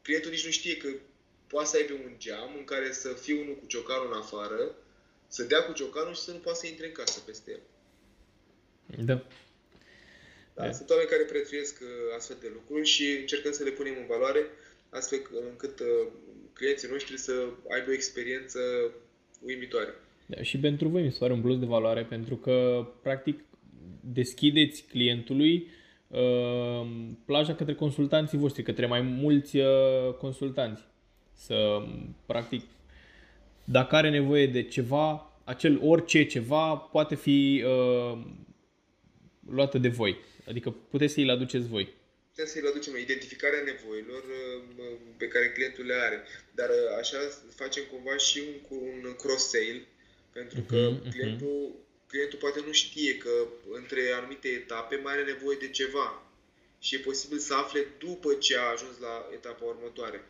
clientul 0.03 0.31
nici 0.31 0.45
nu 0.45 0.51
știe 0.51 0.77
că 0.77 0.89
poate 1.47 1.69
să 1.69 1.77
aibă 1.77 1.93
un 1.93 2.15
geam 2.19 2.55
în 2.59 2.65
care 2.65 2.93
să 2.93 3.09
fie 3.09 3.35
unul 3.35 3.57
cu 3.57 3.67
ciocanul 3.67 4.07
în 4.13 4.19
afară, 4.19 4.75
să 5.29 5.43
dea 5.43 5.63
cu 5.65 5.73
ciocanul 5.73 6.15
și 6.15 6.21
să 6.21 6.33
nu 6.33 6.39
poată 6.39 6.59
să 6.59 6.67
intre 6.67 6.87
în 6.87 6.93
casă 6.93 7.21
peste 7.27 7.51
el. 7.51 7.61
Da. 9.05 9.27
Da, 10.55 10.73
sunt 10.73 10.91
oameni 10.91 11.09
care 11.09 11.23
prețuiesc 11.23 11.81
uh, 11.83 11.89
astfel 12.17 12.37
de 12.41 12.51
lucruri 12.53 12.87
și 12.89 13.17
încercăm 13.21 13.53
să 13.53 13.63
le 13.65 13.71
punem 13.71 13.95
în 13.99 14.07
valoare 14.07 14.47
astfel 14.89 15.21
încât 15.51 15.81
uh, 15.81 16.09
clienții 16.53 16.89
noștri 16.89 17.19
să 17.19 17.33
aibă 17.75 17.91
o 17.91 17.93
experiență 17.93 18.61
uimitoare. 19.41 19.95
Da, 20.27 20.43
și 20.43 20.59
pentru 20.59 20.89
voi 20.89 21.03
mi 21.03 21.13
se 21.13 21.19
pare 21.19 21.33
un 21.33 21.41
plus 21.41 21.59
de 21.59 21.67
valoare 21.67 22.05
pentru 22.05 22.37
că 22.37 22.87
practic 23.03 23.41
deschideți 24.01 24.83
clientului 24.83 25.55
Ehm, 25.55 25.82
plaja 27.25 27.55
către 27.55 27.75
consultanții 27.75 28.39
voștri, 28.39 28.63
către 28.63 28.87
mai 28.87 29.01
mulți 29.01 29.57
uh, 29.57 30.15
consultanți. 30.19 30.83
Să, 31.35 31.87
practic, 32.27 32.65
dacă 33.65 33.97
are 33.97 34.11
nevoie 34.11 34.47
de 34.47 34.63
ceva, 34.63 35.33
acel 35.45 35.81
orice 35.83 36.27
ceva 36.27 36.77
poate 36.77 37.15
fi 37.15 37.65
uh, 37.67 38.19
luată 39.49 39.79
de 39.79 39.89
voi. 39.89 40.17
Adică 40.49 40.71
puteți 40.71 41.13
să-i 41.13 41.31
aduceți 41.31 41.69
voi. 41.69 41.89
Putem 42.31 42.47
să-i 42.47 42.69
aducem 42.71 42.97
identificarea 42.97 43.63
nevoilor 43.65 44.23
uh, 44.23 44.97
pe 45.17 45.29
care 45.29 45.53
clientul 45.53 45.85
le 45.85 45.95
are. 45.95 46.23
Dar 46.55 46.69
așa 47.01 47.19
facem 47.55 47.83
cumva 47.91 48.17
și 48.17 48.43
un, 48.69 48.79
un 49.05 49.15
cross-sale, 49.15 49.87
pentru 50.33 50.61
că 50.61 50.91
uh-huh, 50.91 51.11
clientul 51.11 51.82
clientul 52.13 52.39
poate 52.39 52.61
nu 52.67 52.73
știe 52.73 53.17
că 53.17 53.49
între 53.71 54.01
anumite 54.19 54.49
etape 54.49 54.97
mai 54.97 55.13
are 55.13 55.25
nevoie 55.25 55.57
de 55.61 55.69
ceva 55.69 56.23
și 56.79 56.95
e 56.95 56.99
posibil 56.99 57.39
să 57.39 57.55
afle 57.55 57.87
după 57.99 58.35
ce 58.35 58.57
a 58.57 58.71
ajuns 58.71 58.99
la 58.99 59.29
etapa 59.33 59.65
următoare. 59.65 60.25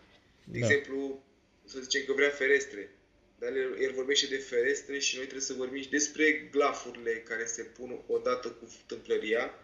De 0.45 0.59
da. 0.59 0.67
exemplu, 0.67 1.25
să 1.65 1.81
zicem 1.81 2.03
că 2.07 2.13
vrea 2.13 2.29
ferestre, 2.29 2.91
dar 3.39 3.53
el 3.81 3.93
vorbește 3.95 4.27
de 4.27 4.37
ferestre 4.37 4.99
și 4.99 5.15
noi 5.17 5.25
trebuie 5.25 5.47
să 5.47 5.53
vorbim 5.53 5.83
și 5.83 5.89
despre 5.89 6.49
glafurile 6.51 7.13
care 7.13 7.45
se 7.45 7.63
pun 7.63 8.03
odată 8.07 8.49
cu 8.49 8.73
tâmplăria, 8.87 9.55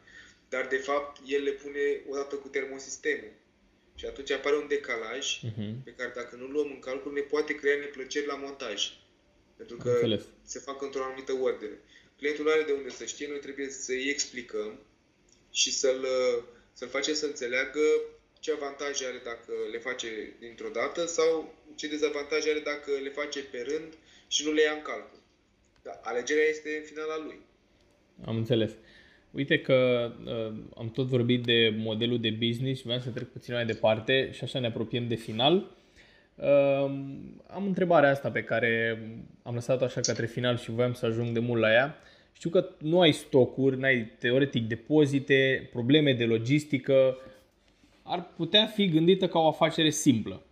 dar 0.48 0.66
de 0.66 0.76
fapt 0.76 1.20
el 1.26 1.42
le 1.42 1.50
pune 1.50 2.00
odată 2.08 2.34
cu 2.34 2.48
termosistemul. 2.48 3.32
Și 3.94 4.06
atunci 4.06 4.30
apare 4.30 4.56
un 4.56 4.68
decalaj 4.68 5.38
uh-huh. 5.38 5.72
pe 5.84 5.94
care 5.96 6.12
dacă 6.14 6.36
nu 6.36 6.46
luăm 6.46 6.70
în 6.70 6.78
calcul 6.78 7.12
ne 7.12 7.20
poate 7.20 7.54
crea 7.54 7.76
neplăceri 7.76 8.26
la 8.26 8.34
montaj. 8.34 8.92
Pentru 9.56 9.76
că 9.76 9.90
Înțeles. 9.90 10.24
se 10.44 10.58
fac 10.58 10.82
într-o 10.82 11.04
anumită 11.04 11.32
ordine. 11.32 11.78
Clientul 12.18 12.44
nu 12.44 12.50
are 12.50 12.62
de 12.62 12.72
unde 12.72 12.90
să 12.90 13.04
știe, 13.04 13.26
noi 13.28 13.38
trebuie 13.38 13.68
să-i 13.68 14.08
explicăm 14.08 14.78
și 15.50 15.70
să-l, 15.72 16.06
să-l 16.72 16.88
facem 16.88 17.14
să 17.14 17.26
înțeleagă 17.26 17.84
ce 18.40 18.52
avantaje 18.52 19.04
are 19.04 19.20
dacă 19.24 19.52
le 19.72 19.78
face 19.78 20.08
dintr-o 20.40 20.68
dată 20.68 21.06
sau 21.06 21.54
ce 21.76 21.88
dezavantaje 21.88 22.50
are 22.50 22.60
dacă 22.60 22.90
le 23.02 23.08
face 23.08 23.40
pe 23.40 23.60
rând 23.68 23.90
și 24.28 24.44
nu 24.44 24.52
le 24.52 24.62
ia 24.62 24.72
în 24.72 24.82
calcul. 24.82 25.18
Da, 25.82 26.00
alegerea 26.02 26.48
este 26.48 26.68
în 26.78 26.84
finala 26.84 27.18
lui. 27.24 27.38
Am 28.24 28.36
înțeles. 28.36 28.70
Uite 29.30 29.60
că 29.60 30.10
uh, 30.24 30.58
am 30.76 30.90
tot 30.90 31.06
vorbit 31.06 31.44
de 31.44 31.74
modelul 31.76 32.20
de 32.20 32.30
business 32.30 32.78
și 32.78 32.84
vreau 32.84 33.00
să 33.00 33.10
trec 33.10 33.28
puțin 33.28 33.54
mai 33.54 33.66
departe 33.66 34.30
și 34.32 34.44
așa 34.44 34.58
ne 34.58 34.66
apropiem 34.66 35.08
de 35.08 35.14
final. 35.14 35.76
Uh, 36.40 36.90
am 37.46 37.66
întrebarea 37.66 38.10
asta 38.10 38.30
pe 38.30 38.42
care 38.42 39.02
am 39.42 39.54
lăsat-o 39.54 39.84
așa 39.84 40.00
către 40.00 40.26
final 40.26 40.56
și 40.56 40.70
voiam 40.70 40.92
să 40.92 41.06
ajung 41.06 41.28
de 41.28 41.38
mult 41.38 41.60
la 41.60 41.72
ea. 41.72 41.96
Știu 42.32 42.50
că 42.50 42.68
nu 42.78 43.00
ai 43.00 43.12
stocuri, 43.12 43.78
n-ai 43.78 44.12
teoretic 44.18 44.66
depozite, 44.66 45.68
probleme 45.72 46.12
de 46.12 46.24
logistică, 46.24 47.16
ar 48.02 48.26
putea 48.36 48.66
fi 48.66 48.88
gândită 48.88 49.28
ca 49.28 49.38
o 49.38 49.48
afacere 49.48 49.90
simplă. 49.90 50.42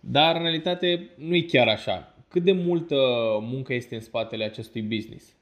Dar 0.00 0.36
în 0.36 0.42
realitate 0.42 1.10
nu 1.16 1.34
e 1.34 1.40
chiar 1.40 1.68
așa. 1.68 2.14
Cât 2.28 2.42
de 2.42 2.52
multă 2.52 2.96
muncă 3.40 3.74
este 3.74 3.94
în 3.94 4.00
spatele 4.00 4.44
acestui 4.44 4.82
business? 4.82 5.36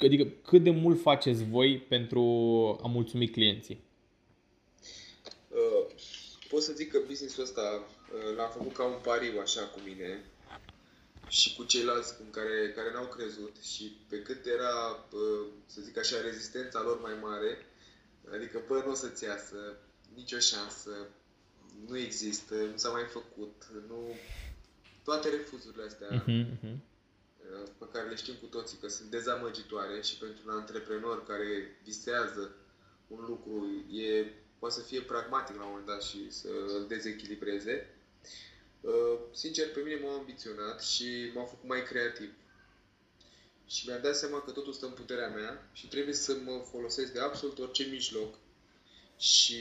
Adică 0.00 0.26
cât 0.42 0.62
de 0.62 0.70
mult 0.70 1.00
faceți 1.00 1.44
voi 1.44 1.78
pentru 1.78 2.20
a 2.82 2.86
mulțumi 2.86 3.28
clienții? 3.28 3.78
Uh, 5.48 5.93
pot 6.48 6.62
să 6.62 6.72
zic 6.72 6.90
că 6.92 7.00
businessul 7.06 7.42
ăsta 7.42 7.60
uh, 7.60 8.36
l-am 8.36 8.50
făcut 8.50 8.74
ca 8.74 8.84
un 8.84 9.00
pariu 9.02 9.40
așa 9.40 9.60
cu 9.60 9.80
mine 9.84 10.24
și 11.28 11.54
cu 11.54 11.64
ceilalți 11.64 12.16
cu 12.16 12.22
care, 12.30 12.72
care 12.76 12.92
n-au 12.92 13.06
crezut 13.06 13.56
și 13.62 13.96
pe 14.08 14.22
cât 14.22 14.46
era, 14.46 15.06
uh, 15.12 15.46
să 15.66 15.80
zic 15.80 15.98
așa, 15.98 16.20
rezistența 16.20 16.82
lor 16.82 17.00
mai 17.00 17.14
mare, 17.22 17.58
Adică, 18.32 18.62
bă, 18.66 18.82
nu 18.84 18.90
o 18.90 18.94
să-ți 18.94 19.24
iasă, 19.24 19.76
nicio 20.14 20.38
șansă, 20.38 20.90
nu 21.86 21.98
există, 21.98 22.54
nu 22.54 22.76
s-a 22.76 22.88
mai 22.88 23.04
făcut, 23.04 23.66
nu... 23.88 24.16
Toate 25.04 25.28
refuzurile 25.28 25.84
astea 25.84 26.22
uh-huh, 26.22 26.46
uh-huh. 26.54 26.76
pe 27.78 27.84
care 27.92 28.08
le 28.08 28.14
știm 28.14 28.34
cu 28.34 28.46
toții 28.46 28.78
că 28.78 28.88
sunt 28.88 29.10
dezamăgitoare 29.10 30.00
și 30.00 30.18
pentru 30.18 30.42
un 30.46 30.54
antreprenor 30.54 31.26
care 31.26 31.78
visează 31.82 32.54
un 33.06 33.24
lucru 33.28 33.84
e, 33.92 34.26
poate 34.58 34.74
să 34.74 34.80
fie 34.80 35.00
pragmatic 35.00 35.56
la 35.56 35.62
un 35.62 35.68
moment 35.68 35.86
dat 35.86 36.02
și 36.02 36.30
să 36.30 36.48
îl 36.48 36.86
dezechilibreze. 36.88 37.94
Uh, 38.80 39.18
sincer, 39.32 39.72
pe 39.72 39.80
mine 39.80 40.00
m-a 40.02 40.14
ambiționat 40.14 40.82
și 40.82 41.30
m-a 41.34 41.44
făcut 41.44 41.68
mai 41.68 41.82
creativ 41.82 42.30
și 43.66 43.86
mi-am 43.88 44.00
dat 44.02 44.16
seama 44.16 44.40
că 44.40 44.50
totul 44.50 44.72
stă 44.72 44.86
în 44.86 44.92
puterea 44.92 45.28
mea 45.28 45.70
și 45.72 45.88
trebuie 45.88 46.14
să 46.14 46.36
mă 46.44 46.64
folosesc 46.70 47.12
de 47.12 47.20
absolut 47.20 47.58
orice 47.58 47.84
mijloc 47.84 48.34
și 49.18 49.58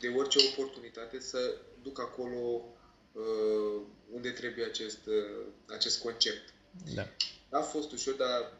de 0.00 0.08
orice 0.08 0.38
oportunitate 0.52 1.20
să 1.20 1.56
duc 1.82 2.00
acolo 2.00 2.64
uh, 3.12 3.82
unde 4.12 4.30
trebuie 4.30 4.64
acest, 4.64 5.06
uh, 5.06 5.46
acest 5.66 6.00
concept. 6.02 6.54
Da. 6.94 7.08
A 7.50 7.60
fost 7.60 7.92
ușor, 7.92 8.14
dar 8.14 8.52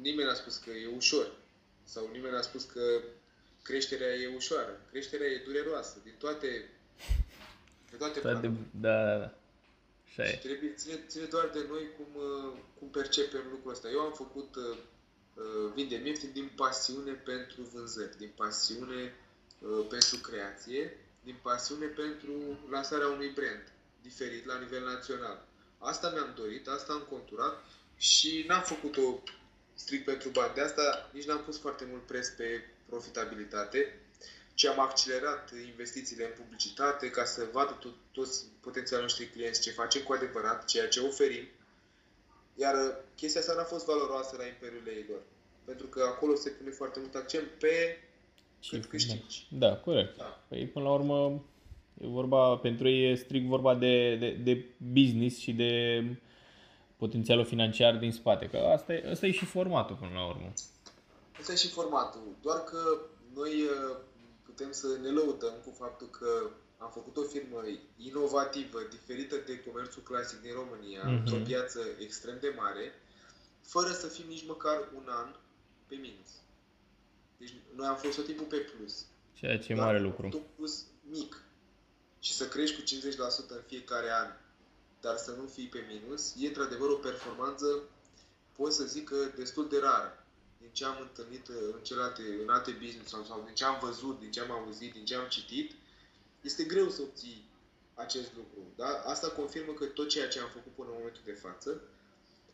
nimeni 0.00 0.28
n-a 0.28 0.34
spus 0.34 0.56
că 0.56 0.70
e 0.70 0.96
ușor. 0.96 1.38
Sau 1.84 2.08
nimeni 2.12 2.32
n-a 2.34 2.42
spus 2.42 2.64
că 2.64 3.02
creșterea 3.62 4.14
e 4.14 4.34
ușoară. 4.36 4.80
Creșterea 4.90 5.26
e 5.26 5.42
dureroasă, 5.44 5.96
din 6.04 6.14
toate, 6.18 6.70
de 7.90 7.96
toate, 7.96 8.20
toate 8.20 8.52
Da, 8.70 8.90
da, 8.94 9.18
da. 9.18 9.34
Și 10.12 10.22
și 10.22 10.38
trebuie, 10.38 10.72
ține, 10.74 11.04
ține 11.06 11.24
doar 11.24 11.48
de 11.48 11.64
noi 11.68 11.88
cum, 11.96 12.22
uh, 12.22 12.58
cum 12.78 12.88
percepem 12.88 13.42
lucrul 13.50 13.72
ăsta. 13.72 13.88
Eu 13.88 14.00
am 14.00 14.12
făcut 14.12 14.56
uh, 14.56 14.76
uh 15.34 15.72
Vindem 15.74 16.06
ieftin 16.06 16.30
din 16.32 16.50
pasiune 16.56 17.12
pentru 17.12 17.62
vânzări, 17.62 18.16
din 18.16 18.30
pasiune 18.36 19.14
uh, 19.58 19.86
pentru 19.88 20.16
creație, 20.16 20.96
din 21.22 21.36
pasiune 21.42 21.86
pentru 21.86 22.32
lansarea 22.70 23.08
unui 23.08 23.28
brand 23.28 23.72
diferit 24.02 24.44
la 24.46 24.58
nivel 24.58 24.84
național. 24.84 25.46
Asta 25.78 26.10
mi-am 26.10 26.32
dorit, 26.36 26.68
asta 26.68 26.92
am 26.92 27.06
conturat 27.08 27.64
și 27.96 28.44
n-am 28.48 28.62
făcut-o 28.62 29.22
strict 29.74 30.04
pentru 30.04 30.28
bani. 30.28 30.54
De 30.54 30.60
asta 30.60 31.10
nici 31.12 31.26
n-am 31.26 31.42
pus 31.44 31.58
foarte 31.58 31.84
mult 31.90 32.06
pres 32.06 32.28
pe 32.28 32.69
profitabilitate 32.90 33.80
ci 34.60 34.66
am 34.66 34.80
accelerat 34.80 35.44
investițiile 35.72 36.24
în 36.24 36.34
publicitate 36.40 37.10
ca 37.10 37.24
să 37.24 37.48
vadă 37.52 37.76
tot, 37.80 37.96
toți 38.12 38.44
potențialii 38.60 39.04
noștri 39.04 39.32
clienți 39.34 39.60
ce 39.60 39.70
facem 39.70 40.02
cu 40.02 40.12
adevărat, 40.12 40.64
ceea 40.64 40.88
ce 40.88 41.00
oferim. 41.00 41.44
Iar 42.62 42.74
uh, 42.74 42.94
chestia 43.16 43.40
asta 43.40 43.54
n-a 43.56 43.72
fost 43.74 43.84
valoroasă 43.86 44.36
la 44.38 44.46
Imperiul 44.46 44.82
Leilor. 44.84 45.22
Pentru 45.64 45.86
că 45.86 46.00
acolo 46.02 46.34
se 46.34 46.50
pune 46.50 46.70
foarte 46.70 46.98
mult 46.98 47.14
accent 47.14 47.46
pe 47.62 47.74
și 48.60 48.70
cât 48.70 48.84
câștigi. 48.84 49.46
Da, 49.50 49.68
da 49.68 49.76
corect. 49.76 50.16
Da. 50.16 50.44
Păi, 50.48 50.66
până 50.66 50.84
la 50.84 50.92
urmă, 50.92 51.44
e 52.02 52.06
vorba, 52.06 52.56
pentru 52.56 52.88
ei 52.88 53.10
e 53.10 53.14
strict 53.14 53.46
vorba 53.46 53.74
de, 53.74 54.16
de, 54.16 54.30
de 54.30 54.64
business 54.76 55.38
și 55.38 55.52
de 55.52 56.04
potențialul 56.96 57.44
financiar 57.44 57.96
din 57.96 58.12
spate. 58.12 58.46
Că 58.46 58.56
asta 58.56 58.92
e, 58.92 59.10
asta 59.10 59.26
e 59.26 59.30
și 59.30 59.44
formatul 59.44 59.96
până 59.96 60.10
la 60.14 60.26
urmă. 60.26 60.52
Asta 61.40 61.52
e 61.52 61.56
și 61.56 61.68
formatul. 61.68 62.36
Doar 62.42 62.64
că 62.64 63.00
noi 63.34 63.62
uh, 63.62 63.96
putem 64.42 64.72
să 64.72 64.86
ne 65.02 65.08
lăudăm 65.08 65.54
cu 65.64 65.74
faptul 65.78 66.08
că 66.08 66.50
am 66.78 66.90
făcut 66.90 67.16
o 67.16 67.22
firmă 67.22 67.62
inovativă, 67.96 68.78
diferită 68.90 69.36
de 69.46 69.62
comerțul 69.62 70.02
clasic 70.02 70.40
din 70.40 70.52
România, 70.52 71.00
mm-hmm. 71.00 71.18
într-o 71.18 71.36
piață 71.36 71.80
extrem 71.98 72.36
de 72.40 72.54
mare, 72.56 72.92
fără 73.60 73.90
să 73.92 74.06
fim 74.06 74.24
nici 74.28 74.46
măcar 74.46 74.88
un 74.94 75.06
an 75.08 75.34
pe 75.86 75.94
minus. 75.94 76.30
Deci 77.36 77.54
noi 77.74 77.86
am 77.86 77.96
fost 77.96 78.16
tot 78.16 78.24
timpul 78.24 78.46
pe 78.46 78.56
plus. 78.56 79.04
Ceea 79.34 79.58
ce 79.58 79.72
e 79.72 79.74
mare 79.74 80.00
lucru. 80.00 80.30
Un 80.32 80.42
plus 80.56 80.84
mic. 81.10 81.42
Și 82.20 82.32
să 82.32 82.48
crești 82.48 82.76
cu 82.76 82.82
50% 82.82 82.86
în 83.48 83.62
fiecare 83.66 84.10
an, 84.10 84.28
dar 85.00 85.16
să 85.16 85.30
nu 85.30 85.46
fii 85.46 85.66
pe 85.66 85.84
minus, 85.88 86.34
e 86.38 86.46
într-adevăr 86.46 86.88
o 86.88 86.94
performanță, 86.94 87.66
pot 88.56 88.72
să 88.72 88.84
zic 88.84 89.08
că 89.08 89.16
destul 89.36 89.68
de 89.68 89.78
rară 89.78 90.19
din 90.60 90.70
ce 90.72 90.84
am 90.84 90.98
întâlnit 91.00 91.46
în 91.74 91.82
celelalte, 91.82 92.22
în 92.42 92.48
alte 92.48 92.70
business 92.82 93.10
sau, 93.10 93.24
sau 93.24 93.42
din 93.44 93.54
ce 93.54 93.64
am 93.64 93.78
văzut, 93.82 94.18
din 94.20 94.30
ce 94.30 94.40
am 94.40 94.50
auzit, 94.50 94.92
din 94.92 95.04
ce 95.04 95.14
am 95.14 95.28
citit, 95.28 95.70
este 96.40 96.64
greu 96.64 96.88
să 96.88 97.02
obții 97.02 97.48
acest 97.94 98.30
lucru. 98.36 98.60
Da? 98.76 98.90
Asta 99.12 99.28
confirmă 99.28 99.72
că 99.72 99.84
tot 99.84 100.08
ceea 100.08 100.28
ce 100.28 100.38
am 100.38 100.48
făcut 100.48 100.72
până 100.72 100.88
în 100.88 100.96
momentul 100.98 101.22
de 101.24 101.40
față 101.44 101.82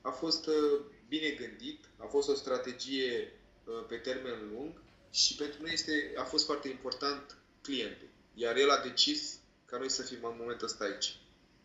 a 0.00 0.10
fost 0.10 0.46
uh, 0.46 0.80
bine 1.08 1.28
gândit, 1.40 1.80
a 1.96 2.06
fost 2.06 2.28
o 2.28 2.34
strategie 2.34 3.32
uh, 3.64 3.84
pe 3.88 3.96
termen 3.96 4.38
lung 4.52 4.82
și 5.10 5.34
pentru 5.34 5.62
noi 5.62 5.70
este, 5.72 5.92
a 6.16 6.22
fost 6.22 6.44
foarte 6.44 6.68
important 6.68 7.38
clientul. 7.62 8.08
Iar 8.34 8.56
el 8.56 8.70
a 8.70 8.82
decis 8.82 9.40
ca 9.64 9.78
noi 9.78 9.90
să 9.90 10.02
fim 10.02 10.18
în 10.22 10.36
momentul 10.38 10.66
ăsta 10.66 10.84
aici. 10.84 11.16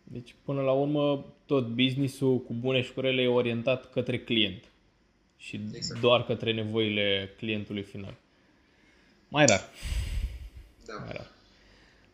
Deci, 0.04 0.36
până 0.45 0.62
la 0.62 0.71
urmă, 0.71 1.34
tot 1.45 1.67
businessul 1.67 2.39
cu 2.39 2.54
bune 2.54 2.82
și 2.82 2.93
cu 2.93 2.99
rele 2.99 3.21
e 3.21 3.27
orientat 3.27 3.91
către 3.91 4.23
client 4.23 4.70
și 5.41 5.62
exact. 5.73 6.01
doar 6.01 6.24
către 6.24 6.53
nevoile 6.53 7.34
clientului 7.38 7.84
final. 7.84 8.15
Mai 9.28 9.45
rar. 9.45 9.70
Da. 10.86 10.93
Mai 10.93 11.11
rar. 11.11 11.32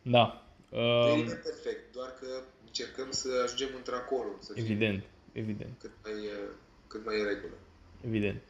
Da. 0.02 0.46
Um, 0.68 1.24
nu 1.24 1.30
e 1.30 1.40
perfect, 1.42 1.92
doar 1.92 2.08
că 2.20 2.26
încercăm 2.66 3.10
să 3.10 3.28
ajungem 3.44 3.68
într-acolo. 3.76 4.28
Să 4.40 4.52
evident, 4.56 5.04
evident. 5.32 5.70
Cât 5.80 5.90
mai, 6.04 6.12
cât 6.86 7.04
mai 7.04 7.14
e 7.20 7.22
regulă. 7.22 7.54
Evident. 8.06 8.42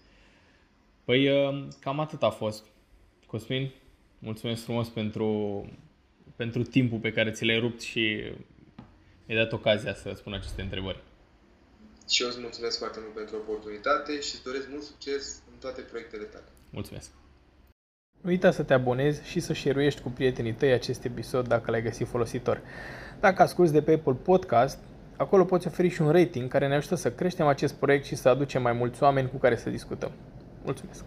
Păi 1.05 1.47
um, 1.47 1.69
cam 1.81 2.01
atât 2.01 2.23
a 2.23 2.31
fost. 2.31 2.65
Cosmin, 3.27 3.71
mulțumesc 4.19 4.63
frumos 4.63 4.89
pentru, 4.89 5.67
pentru 6.37 6.63
timpul 6.63 6.99
pe 6.99 7.13
care 7.13 7.31
ți 7.31 7.45
l-ai 7.45 7.59
rupt 7.59 7.81
și 7.81 8.01
mi-ai 9.27 9.43
dat 9.43 9.53
ocazia 9.53 9.95
să 9.95 10.13
spun 10.17 10.33
aceste 10.33 10.63
întrebări. 10.63 11.03
Și 12.09 12.23
eu 12.23 12.29
îți 12.29 12.41
mulțumesc 12.41 12.79
foarte 12.79 12.99
mult 13.03 13.15
pentru 13.15 13.37
oportunitate 13.37 14.21
și 14.21 14.35
îți 14.35 14.43
doresc 14.43 14.69
mult 14.69 14.83
succes 14.83 15.43
în 15.51 15.57
toate 15.59 15.81
proiectele 15.81 16.25
tale. 16.25 16.49
Mulțumesc! 16.71 17.11
Nu 18.21 18.31
uita 18.31 18.51
să 18.51 18.63
te 18.63 18.75
abonezi 18.75 19.29
și 19.29 19.41
să 19.41 19.53
share 19.53 19.93
cu 20.03 20.11
prietenii 20.11 20.55
tăi 20.55 20.73
acest 20.73 21.05
episod 21.05 21.49
dacă 21.49 21.71
l-ai 21.71 21.83
găsit 21.83 22.07
folositor. 22.09 22.63
Dacă 23.21 23.43
asculti 23.43 23.73
de 23.73 23.83
pe 23.83 23.93
Apple 23.93 24.13
Podcast, 24.13 24.79
Acolo 25.19 25.45
poți 25.45 25.67
oferi 25.67 25.89
și 25.89 26.03
un 26.03 26.11
rating 26.11 26.51
care 26.51 26.69
ne 26.69 26.75
ajută 26.75 26.95
să 26.95 27.13
creștem 27.13 27.47
acest 27.47 27.75
proiect 27.75 28.05
și 28.05 28.15
să 28.15 28.29
aducem 28.29 28.63
mai 28.63 28.73
mulți 28.73 29.03
oameni 29.03 29.31
cu 29.31 29.37
care 29.37 29.57
să 29.57 29.71
discutăm. 29.71 30.13
Mulțumesc! 30.65 31.05